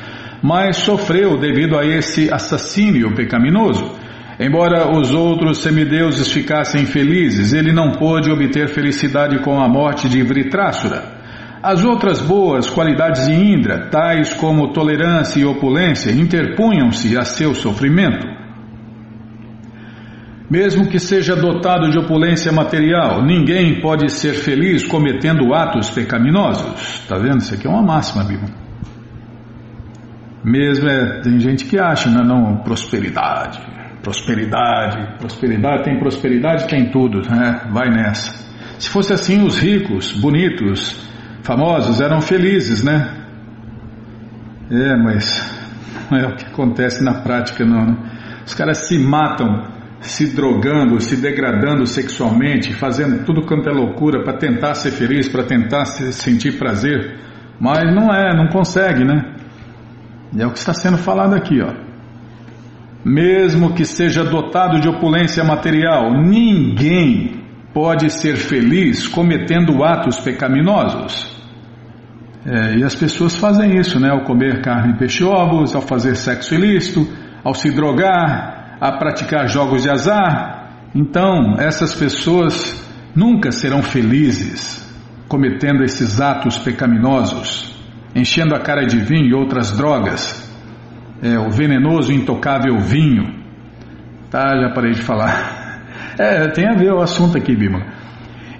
[0.41, 3.91] mas sofreu devido a esse assassínio pecaminoso.
[4.39, 10.23] Embora os outros semideuses ficassem felizes, ele não pôde obter felicidade com a morte de
[10.23, 11.19] Vritrasura.
[11.61, 18.40] As outras boas qualidades de Indra, tais como tolerância e opulência, interpunham-se a seu sofrimento.
[20.51, 27.03] Mesmo que seja dotado de opulência material, ninguém pode ser feliz cometendo atos pecaminosos.
[27.03, 27.39] Está vendo?
[27.39, 28.53] Isso aqui é uma máxima, Bíblia.
[30.45, 33.61] Mesmo é, tem gente que acha, né, não, prosperidade,
[34.03, 37.69] prosperidade, prosperidade, tem prosperidade, tem tudo, né?
[37.71, 38.33] Vai nessa.
[38.77, 41.09] Se fosse assim, os ricos, bonitos,
[41.45, 43.19] famosos eram felizes, né?
[44.69, 47.85] É, mas não é o que acontece na prática, não.
[47.85, 47.97] Né?
[48.45, 54.39] Os caras se matam se drogando, se degradando sexualmente, fazendo tudo quanto é loucura para
[54.39, 57.19] tentar ser feliz, para tentar se sentir prazer,
[57.61, 59.35] mas não é, não consegue, né?
[60.35, 61.75] E é o que está sendo falado aqui, ó.
[63.05, 71.39] Mesmo que seja dotado de opulência material, ninguém pode ser feliz cometendo atos pecaminosos.
[72.45, 74.11] É, e as pessoas fazem isso, né?
[74.11, 77.07] Ao comer carne, peixe, ovos, ao fazer sexo ilícito,
[77.45, 82.83] ao se drogar, a praticar jogos de azar, então essas pessoas
[83.15, 84.81] nunca serão felizes
[85.29, 87.79] cometendo esses atos pecaminosos,
[88.17, 90.51] enchendo a cara de vinho e outras drogas,
[91.23, 93.39] é, o venenoso intocável vinho.
[94.31, 95.59] Tá, já parei de falar.
[96.19, 97.83] É, tem a ver o assunto aqui, Bima.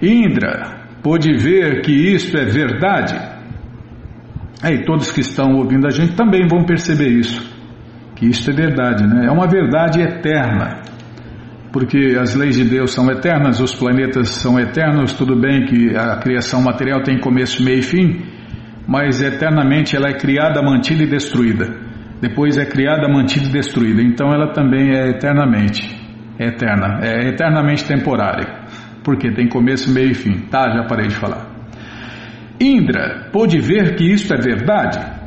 [0.01, 3.15] Indra pôde ver que isto é verdade.
[4.63, 7.60] Aí todos que estão ouvindo a gente também vão perceber isso
[8.21, 9.25] que isto é verdade, né?
[9.25, 10.83] É uma verdade eterna.
[11.73, 16.17] Porque as leis de Deus são eternas, os planetas são eternos, tudo bem que a
[16.17, 18.21] criação material tem começo, meio e fim,
[18.87, 21.65] mas eternamente ela é criada, mantida e destruída.
[22.21, 24.03] Depois é criada, mantida e destruída.
[24.03, 25.81] Então ela também é eternamente,
[26.37, 28.67] é eterna, é eternamente temporária.
[29.03, 30.41] Porque tem começo, meio e fim.
[30.51, 31.47] Tá, já parei de falar.
[32.59, 35.20] Indra pôde ver que isto é verdade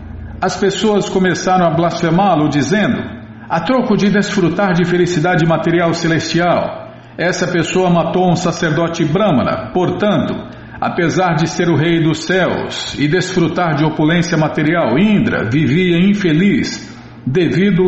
[0.44, 3.02] as pessoas começaram a blasfemá-lo, dizendo:
[3.48, 10.34] a troco de desfrutar de felicidade material celestial, essa pessoa matou um sacerdote brahmana, portanto,
[10.78, 16.94] apesar de ser o rei dos céus e desfrutar de opulência material, Indra vivia infeliz
[17.26, 17.82] devido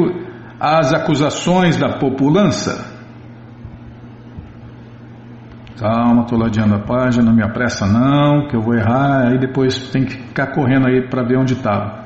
[0.59, 2.97] às acusações da população.
[5.79, 9.91] Calma, estou ladeando a página, não me apressa não, que eu vou errar, aí depois
[9.91, 12.06] tem que ficar correndo aí para ver onde estava.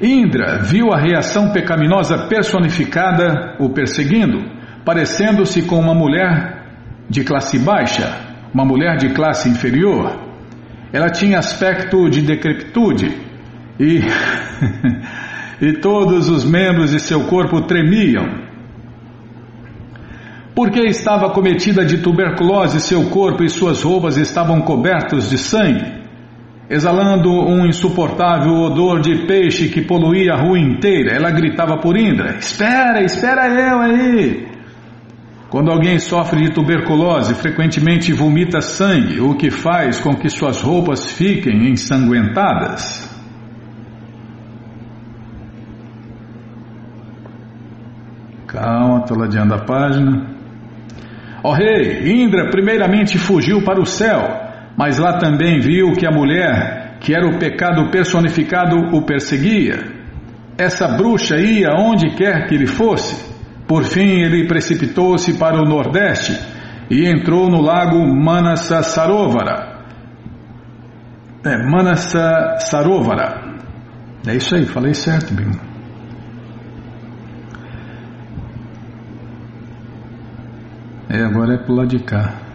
[0.00, 4.38] Indra viu a reação pecaminosa personificada o perseguindo,
[4.84, 6.62] parecendo-se com uma mulher
[7.10, 8.08] de classe baixa,
[8.54, 10.16] uma mulher de classe inferior.
[10.92, 13.12] Ela tinha aspecto de decrepitude
[13.78, 14.00] e,
[15.60, 18.46] e todos os membros de seu corpo tremiam.
[20.54, 25.97] Porque estava cometida de tuberculose, seu corpo e suas roupas estavam cobertos de sangue
[26.68, 31.14] exalando um insuportável odor de peixe que poluía a rua inteira.
[31.14, 34.48] Ela gritava por Indra: Espera, espera eu aí!
[35.50, 41.10] Quando alguém sofre de tuberculose, frequentemente vomita sangue, o que faz com que suas roupas
[41.10, 43.08] fiquem ensanguentadas.
[48.46, 50.36] Calma, estou ladeando a página.
[51.42, 54.47] Ó rei, Indra primeiramente fugiu para o céu,
[54.78, 59.98] mas lá também viu que a mulher, que era o pecado personificado, o perseguia.
[60.56, 63.28] Essa bruxa ia onde quer que ele fosse.
[63.66, 66.32] Por fim, ele precipitou-se para o nordeste
[66.88, 69.84] e entrou no lago Manasa Sarovara.
[71.44, 73.58] É, Manasa Sarovara.
[74.28, 75.58] É isso aí, falei certo, Bingo.
[81.10, 82.47] É, agora é pro lado de cá.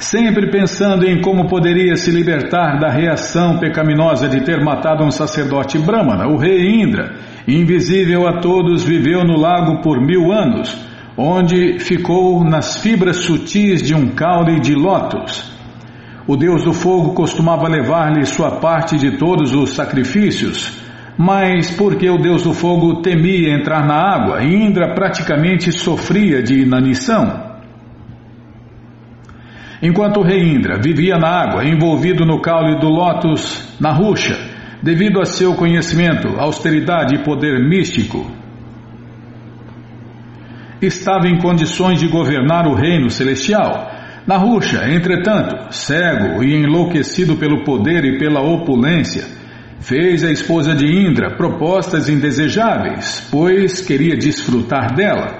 [0.00, 5.78] Sempre pensando em como poderia se libertar da reação pecaminosa de ter matado um sacerdote
[5.78, 10.74] brahmana, o rei Indra, invisível a todos, viveu no lago por mil anos,
[11.18, 15.52] onde ficou nas fibras sutis de um caule de lótus.
[16.26, 20.80] O deus do fogo costumava levar-lhe sua parte de todos os sacrifícios,
[21.18, 27.49] mas porque o deus do fogo temia entrar na água, Indra praticamente sofria de inanição.
[29.82, 34.38] Enquanto o rei Indra vivia na água, envolvido no caule do lótus, na ruxa,
[34.82, 38.30] devido a seu conhecimento, austeridade e poder místico,
[40.82, 43.90] estava em condições de governar o reino celestial.
[44.26, 49.40] Na ruxa, entretanto, cego e enlouquecido pelo poder e pela opulência,
[49.80, 55.39] Fez a esposa de Indra propostas indesejáveis, pois queria desfrutar dela.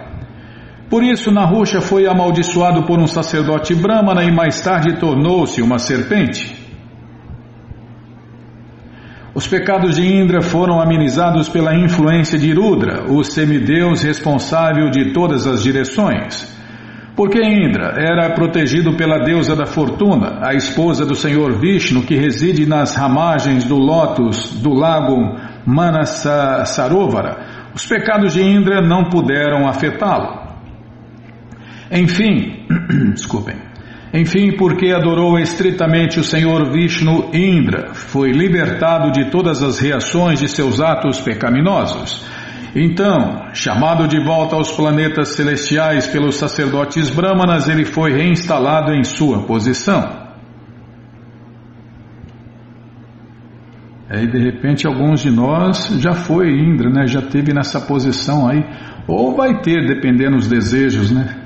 [0.91, 6.59] Por isso, Nahusha foi amaldiçoado por um sacerdote brahmana e mais tarde tornou-se uma serpente.
[9.33, 15.47] Os pecados de Indra foram amenizados pela influência de Rudra, o semideus responsável de todas
[15.47, 16.59] as direções.
[17.15, 22.67] Porque Indra era protegido pela deusa da fortuna, a esposa do senhor Vishnu, que reside
[22.67, 30.40] nas ramagens do lótus do lago Manasarovara, os pecados de Indra não puderam afetá-lo.
[31.91, 32.67] Enfim,
[33.13, 33.57] desculpem.
[34.13, 40.49] Enfim, porque adorou estritamente o Senhor Vishnu, Indra foi libertado de todas as reações de
[40.49, 42.27] seus atos pecaminosos.
[42.75, 49.43] Então, chamado de volta aos planetas celestiais pelos sacerdotes brahmanas, ele foi reinstalado em sua
[49.43, 50.21] posição.
[54.09, 57.07] Aí de repente alguns de nós já foi Indra, né?
[57.07, 58.65] Já teve nessa posição aí,
[59.07, 61.40] ou vai ter, dependendo dos desejos, né?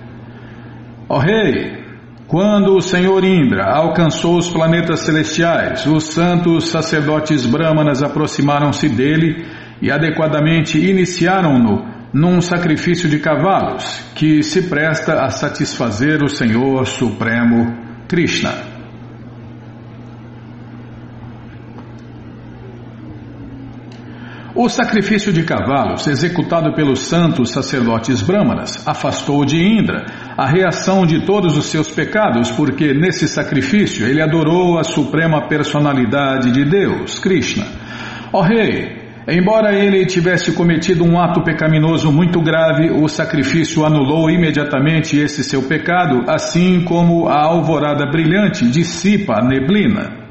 [1.09, 1.85] Ó oh, rei,
[2.27, 9.47] quando o Senhor Indra alcançou os planetas celestiais, os santos sacerdotes brahmanas aproximaram-se dele
[9.83, 17.77] e adequadamente iniciaram-no num sacrifício de cavalos que se presta a satisfazer o Senhor Supremo
[18.09, 18.74] Krishna.
[24.57, 30.07] O sacrifício de cavalos, executado pelos santos sacerdotes brahmanas, afastou de Indra
[30.39, 36.53] a reação de todos os seus pecados, porque nesse sacrifício ele adorou a suprema personalidade
[36.53, 37.67] de Deus, Krishna.
[38.33, 45.17] Ó rei, Embora ele tivesse cometido um ato pecaminoso muito grave, o sacrifício anulou imediatamente
[45.17, 50.24] esse seu pecado, assim como a alvorada brilhante dissipa a neblina.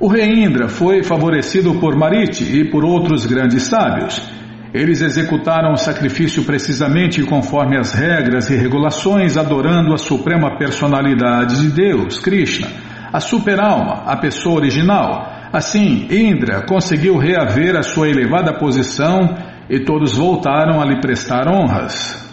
[0.00, 4.26] O rei Indra foi favorecido por Mariti e por outros grandes sábios.
[4.72, 11.68] Eles executaram o sacrifício precisamente conforme as regras e regulações, adorando a suprema personalidade de
[11.68, 12.68] Deus, Krishna,
[13.12, 15.50] a superalma, a pessoa original.
[15.52, 19.36] Assim, Indra conseguiu reaver a sua elevada posição
[19.68, 22.29] e todos voltaram a lhe prestar honras.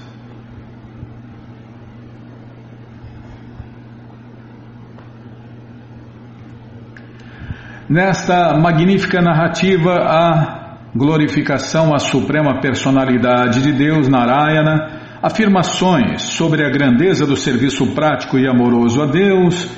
[7.90, 17.26] Nesta magnífica narrativa, há glorificação à suprema personalidade de Deus, Narayana, afirmações sobre a grandeza
[17.26, 19.70] do serviço prático e amoroso a Deus,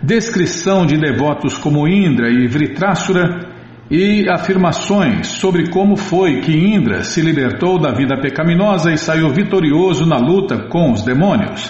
[0.00, 3.48] descrição de devotos como Indra e Vritrasura
[3.90, 10.06] e afirmações sobre como foi que Indra se libertou da vida pecaminosa e saiu vitorioso
[10.06, 11.68] na luta com os demônios.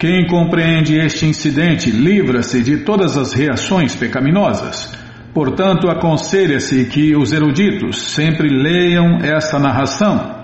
[0.00, 5.00] Quem compreende este incidente livra-se de todas as reações pecaminosas.
[5.34, 10.42] Portanto, aconselha-se que os eruditos sempre leiam esta narração.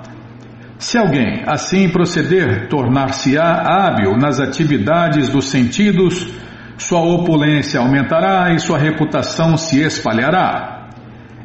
[0.79, 6.33] Se alguém assim proceder, tornar-se-á hábil nas atividades dos sentidos,
[6.79, 10.89] sua opulência aumentará e sua reputação se espalhará.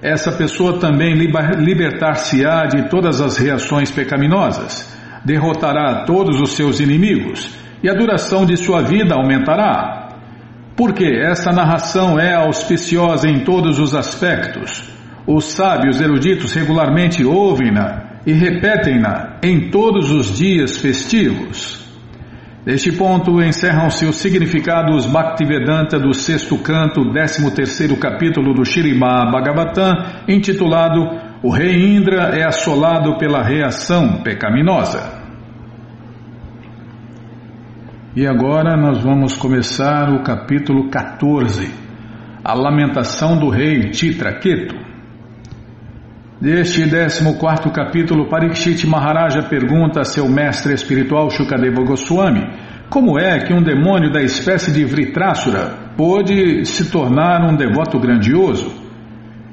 [0.01, 7.49] Essa pessoa também libertar-se-á de todas as reações pecaminosas, derrotará todos os seus inimigos
[7.81, 10.02] e a duração de sua vida aumentará.
[10.75, 14.91] Porque esta narração é auspiciosa em todos os aspectos.
[15.25, 21.83] Os sábios eruditos regularmente ouvem-na e repetem-na em todos os dias festivos.
[22.65, 29.93] Neste ponto encerram-se os significados Bhaktivedanta do sexto canto, décimo terceiro capítulo do Shirimá Bhagavatam,
[30.27, 31.01] intitulado
[31.43, 35.22] O Rei Indra é assolado pela reação pecaminosa.
[38.15, 41.67] E agora nós vamos começar o capítulo 14,
[42.43, 44.75] a lamentação do rei Titraketu.
[46.39, 52.51] Neste 14 capítulo, Parikshit Maharaja pergunta a seu mestre espiritual Shukadeva Goswami
[52.87, 58.71] como é que um demônio da espécie de Vritrasura pôde se tornar um devoto grandioso.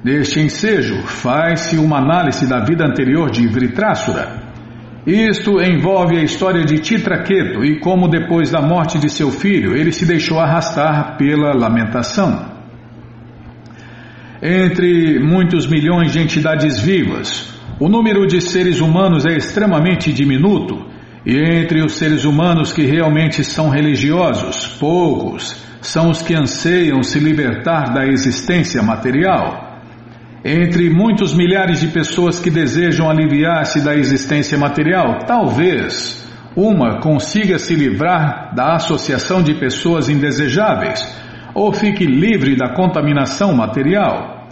[0.04, 4.49] Neste ensejo, faz-se uma análise da vida anterior de Vritrasura
[5.06, 9.92] isto envolve a história de Titraqueto e como depois da morte de seu filho ele
[9.92, 12.50] se deixou arrastar pela lamentação.
[14.42, 20.86] Entre muitos milhões de entidades vivas, o número de seres humanos é extremamente diminuto,
[21.24, 27.18] e entre os seres humanos que realmente são religiosos, poucos são os que anseiam se
[27.18, 29.69] libertar da existência material.
[30.44, 36.26] Entre muitos milhares de pessoas que desejam aliviar-se da existência material, talvez
[36.56, 41.06] uma consiga se livrar da associação de pessoas indesejáveis
[41.54, 44.48] ou fique livre da contaminação material.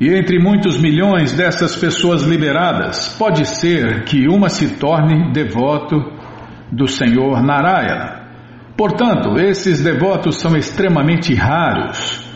[0.00, 5.96] E entre muitos milhões dessas pessoas liberadas, pode ser que uma se torne devoto
[6.70, 8.22] do Senhor Narayana.
[8.76, 12.31] Portanto, esses devotos são extremamente raros.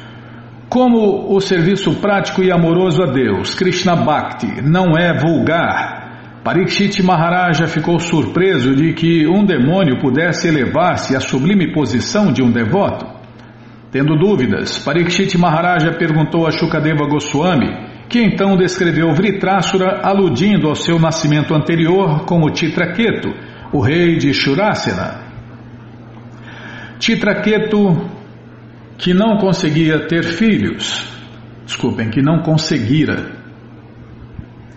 [0.76, 7.66] Como o serviço prático e amoroso a Deus, Krishna Bhakti, não é vulgar, Parikshit Maharaja
[7.66, 13.06] ficou surpreso de que um demônio pudesse elevar-se à sublime posição de um devoto.
[13.90, 17.74] Tendo dúvidas, Parikshit Maharaja perguntou a Shukadeva Goswami,
[18.06, 23.30] que então descreveu Vritrasura aludindo ao seu nascimento anterior como Titraketu,
[23.72, 25.24] o rei de Shurasena.
[26.98, 28.14] Titraketu
[28.98, 31.12] que não conseguia ter filhos.
[31.64, 33.34] Desculpem, que não conseguira.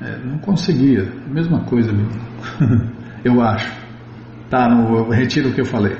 [0.01, 1.91] É, não conseguia, mesma coisa
[3.23, 3.71] eu acho.
[4.49, 5.95] Tá, no, retiro o que eu falei.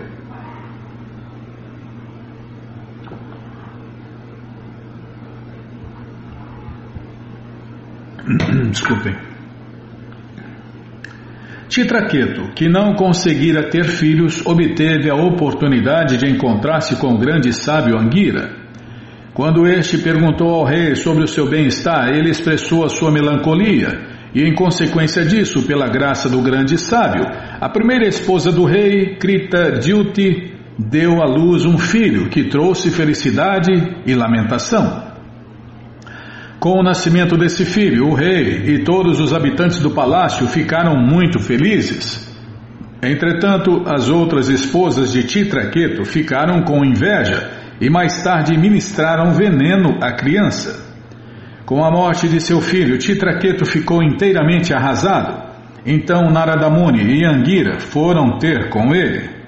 [8.72, 9.29] Desculpem.
[11.70, 17.96] Titraqueto, que não conseguira ter filhos, obteve a oportunidade de encontrar-se com o grande sábio
[17.96, 18.58] Anguira.
[19.36, 24.02] Quando este perguntou ao rei sobre o seu bem-estar, ele expressou a sua melancolia,
[24.34, 27.24] e em consequência disso, pela graça do grande sábio,
[27.62, 33.72] a primeira esposa do rei, Krita Dyuti, deu à luz um filho que trouxe felicidade
[34.08, 35.09] e lamentação.
[36.60, 41.40] Com o nascimento desse filho, o rei e todos os habitantes do palácio ficaram muito
[41.40, 42.28] felizes.
[43.02, 47.50] Entretanto, as outras esposas de Titraqueto ficaram com inveja
[47.80, 50.86] e mais tarde ministraram veneno à criança.
[51.66, 55.42] Com a morte de seu filho, Titraqueto ficou inteiramente arrasado.
[55.86, 59.39] Então Narada Muni e Angira foram ter com ele.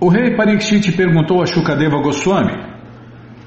[0.00, 2.52] O rei Parikshit perguntou a Shukadeva Goswami: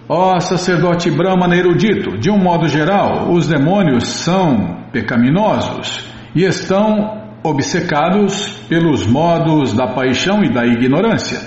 [0.09, 7.21] Ó oh, sacerdote Brahmana erudito, de um modo geral, os demônios são pecaminosos e estão
[7.41, 11.39] obcecados pelos modos da paixão e da ignorância.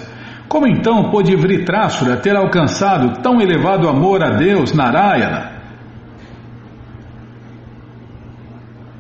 [0.49, 5.53] Como então pôde Vritrasura ter alcançado tão elevado amor a Deus, Narayana?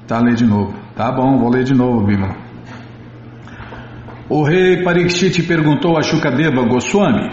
[0.06, 0.74] Tá, lê de novo.
[0.94, 2.43] Tá bom, vou ler de novo, Bima.
[4.28, 7.30] O rei Parikshit perguntou a Shukadeva Goswami,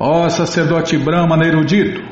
[0.00, 2.02] ó sacerdote Brahmana erudito,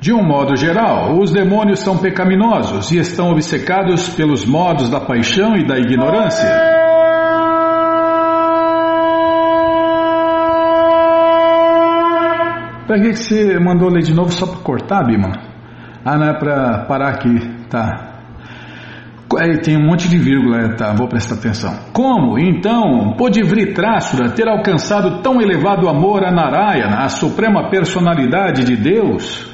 [0.00, 5.54] de um modo geral, os demônios são pecaminosos e estão obcecados pelos modos da paixão
[5.56, 6.48] e da ignorância.
[12.86, 15.32] Para que você mandou ler de novo só para cortar, Bima?
[16.02, 17.38] Ah, não é para parar aqui,
[17.68, 18.07] tá.
[19.36, 20.94] Aí tem um monte de vírgula, tá?
[20.94, 21.74] Vou prestar atenção.
[21.92, 28.76] Como, então, pôde Vritrasura ter alcançado tão elevado amor a Narayana, a suprema personalidade de
[28.76, 29.46] Deus?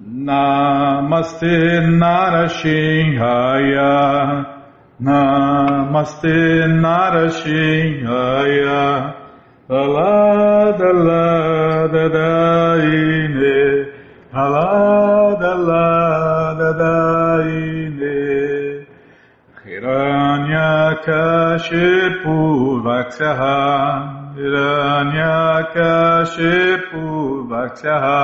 [0.00, 4.46] Namaste Narashinhaya
[5.00, 9.14] Namaste Narashinhaya
[9.68, 13.88] Alada Lada Daine
[14.32, 17.77] Alada Lada Daine
[19.88, 22.36] Hiranyakashipu
[22.84, 23.56] Vaksyaha
[24.36, 27.04] Hiranyakashipu
[27.48, 28.20] Vaksyaha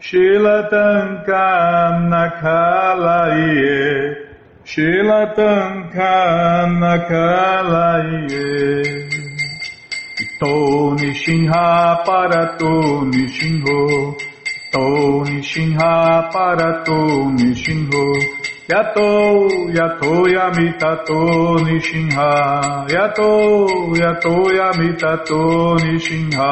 [0.00, 3.78] Shilatankam Nakalaye
[4.64, 8.50] Shilatankam Nakalaye
[10.24, 10.54] Ito
[10.98, 11.66] Nishinha
[12.04, 12.74] Parato
[13.12, 13.80] Nishinho
[14.72, 14.86] To
[15.30, 15.92] Nishinha
[16.32, 17.00] Parato
[17.38, 18.06] Nishinho
[18.66, 21.20] Yato, yato yamitato
[21.66, 22.28] nishinha.
[22.88, 23.30] Yato,
[24.00, 26.48] yato yamitato nishinha.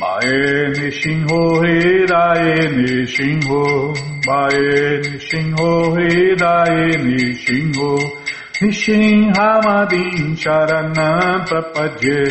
[0.00, 3.64] Mae nishinho hidae nishinho.
[4.26, 7.90] Mae nishinho hidae nishinho.
[8.60, 12.22] Nishinha madin sharanam prapadye.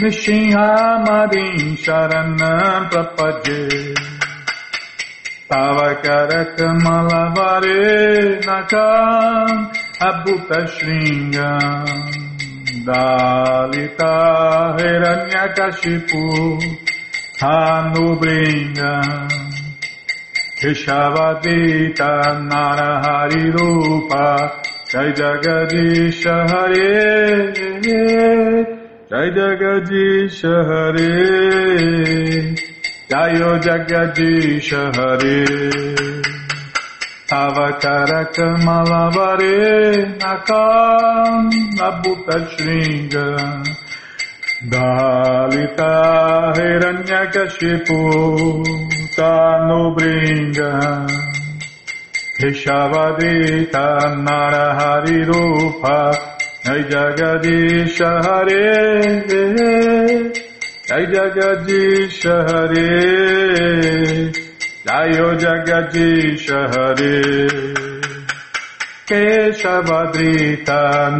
[0.00, 4.19] Nishinha madin sharanam prapadye.
[5.50, 7.82] Tavakarakamalavare
[8.46, 9.50] nakam
[10.08, 11.86] abhuta shringam
[12.86, 14.14] Dalita
[14.78, 16.22] hiranyakashipu
[17.42, 19.26] hanubringam
[20.60, 22.12] Keshavadita
[22.50, 24.26] narahari rupa
[24.92, 26.94] Jai Jagadisha Hare
[29.10, 31.14] Jai Jagadisha Hare
[33.10, 35.42] Gayo Jagadisha Hare.
[37.26, 43.26] Avacaraka Malavare Nakam Nabuta Shringa.
[44.70, 45.92] Dalita
[46.54, 48.00] Hiranyakashipu
[49.16, 50.72] Tanubringa
[52.38, 53.86] Rishavadita
[54.24, 55.98] Narahari Rupa
[56.64, 58.62] Jai Jagadisha Hare
[59.26, 60.49] Hare.
[60.90, 61.84] জয় জগজি
[62.20, 62.90] শহরে
[64.86, 65.12] জয়
[65.42, 66.10] জগজি
[66.46, 67.18] শহরে
[69.10, 70.68] केशवदृत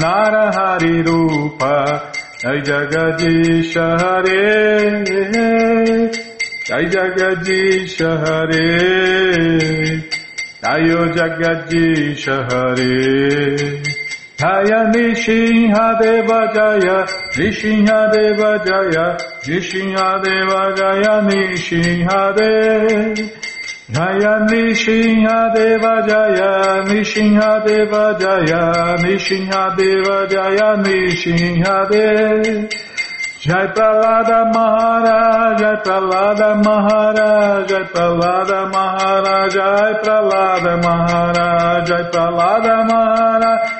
[0.02, 1.62] नरहरिरूप
[2.42, 4.44] जय जगदीश हरे
[6.68, 8.68] जय जगदीश हरे
[10.64, 12.98] जयो जगदीश हरे
[14.40, 16.98] Jaya Nishinhadeva Jaya,
[17.36, 19.06] Nishinhadeva Jaya,
[19.44, 22.80] Nishinhadeva Jaya, Nishinhadeva
[23.92, 26.52] Jaya, Nishinhadeva Jaya,
[26.88, 28.62] Nishinhadeva Jaya,
[29.04, 32.68] Nishinhadeva Jaya, Nishinhadeva
[33.40, 43.79] Jai Pralada Maharaja Jai Pralada Maharaja Jai Pralada Maharaja Jai Pralada Maharaja Jai Pralada Maharaja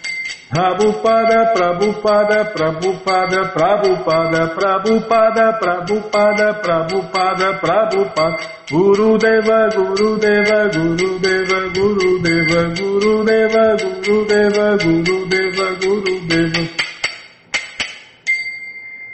[0.51, 8.37] Prabhupada, Prabhupada, Prabhupada, Prabhupada, Prabhupada, Prabhupada, Prabhupada, Prabhupada,
[8.69, 16.15] Guru Deva, Guru Deva, Guru Deva, Guru Deva, Guru Deva, Guru Deva, Guru Deva, Guru
[16.27, 16.67] Deva.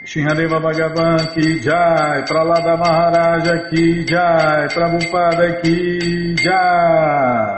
[0.02, 7.57] Shinhadeva Bhagavan ki jai, Pralada Maharaja ki jai, Prabhupada ki jai.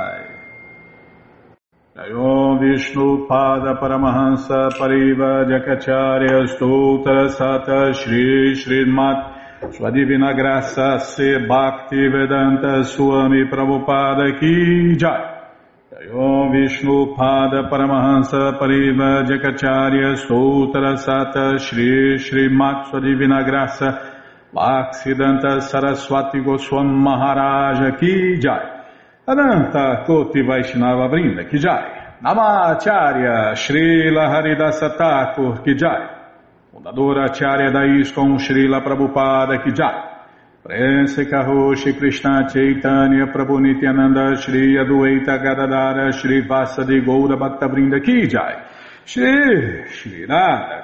[2.61, 12.85] Vishnu Pada Paramahansa Pariva Jakacharya Stoutra Sata Shri Srimat Sua Divina Graça Se Bhakti Vedanta
[12.85, 15.39] Swami Prabhupada Ki Jai.
[16.13, 23.99] Om Vishnu Pada Paramahansa Pariva Jakacharya Stoutra Sata Shri Srimat Sua Divina Graça
[24.55, 28.81] Bhaksidanta Saraswati Goswam Maharaja Ki Jai.
[29.31, 36.07] Ananta Koti Vaishnava Brinda Kijai, Namacharya Srila Haridasa Thakur Kijai,
[36.71, 45.39] Fundadora Acharya da ISKCON Srila Prabhupada Kijai, Prense Karoshi Krishna Chaitanya Prabhu Nityananda Shri Adueita
[45.43, 48.67] Gadadara Shri Vasadi Goura Bhakta Brinda Kijai,
[49.07, 50.27] Shri Shri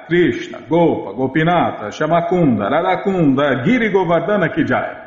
[0.07, 5.06] Krishna Gopa Gopinata Shamakunda Radakunda Giri Govardhana Kijai,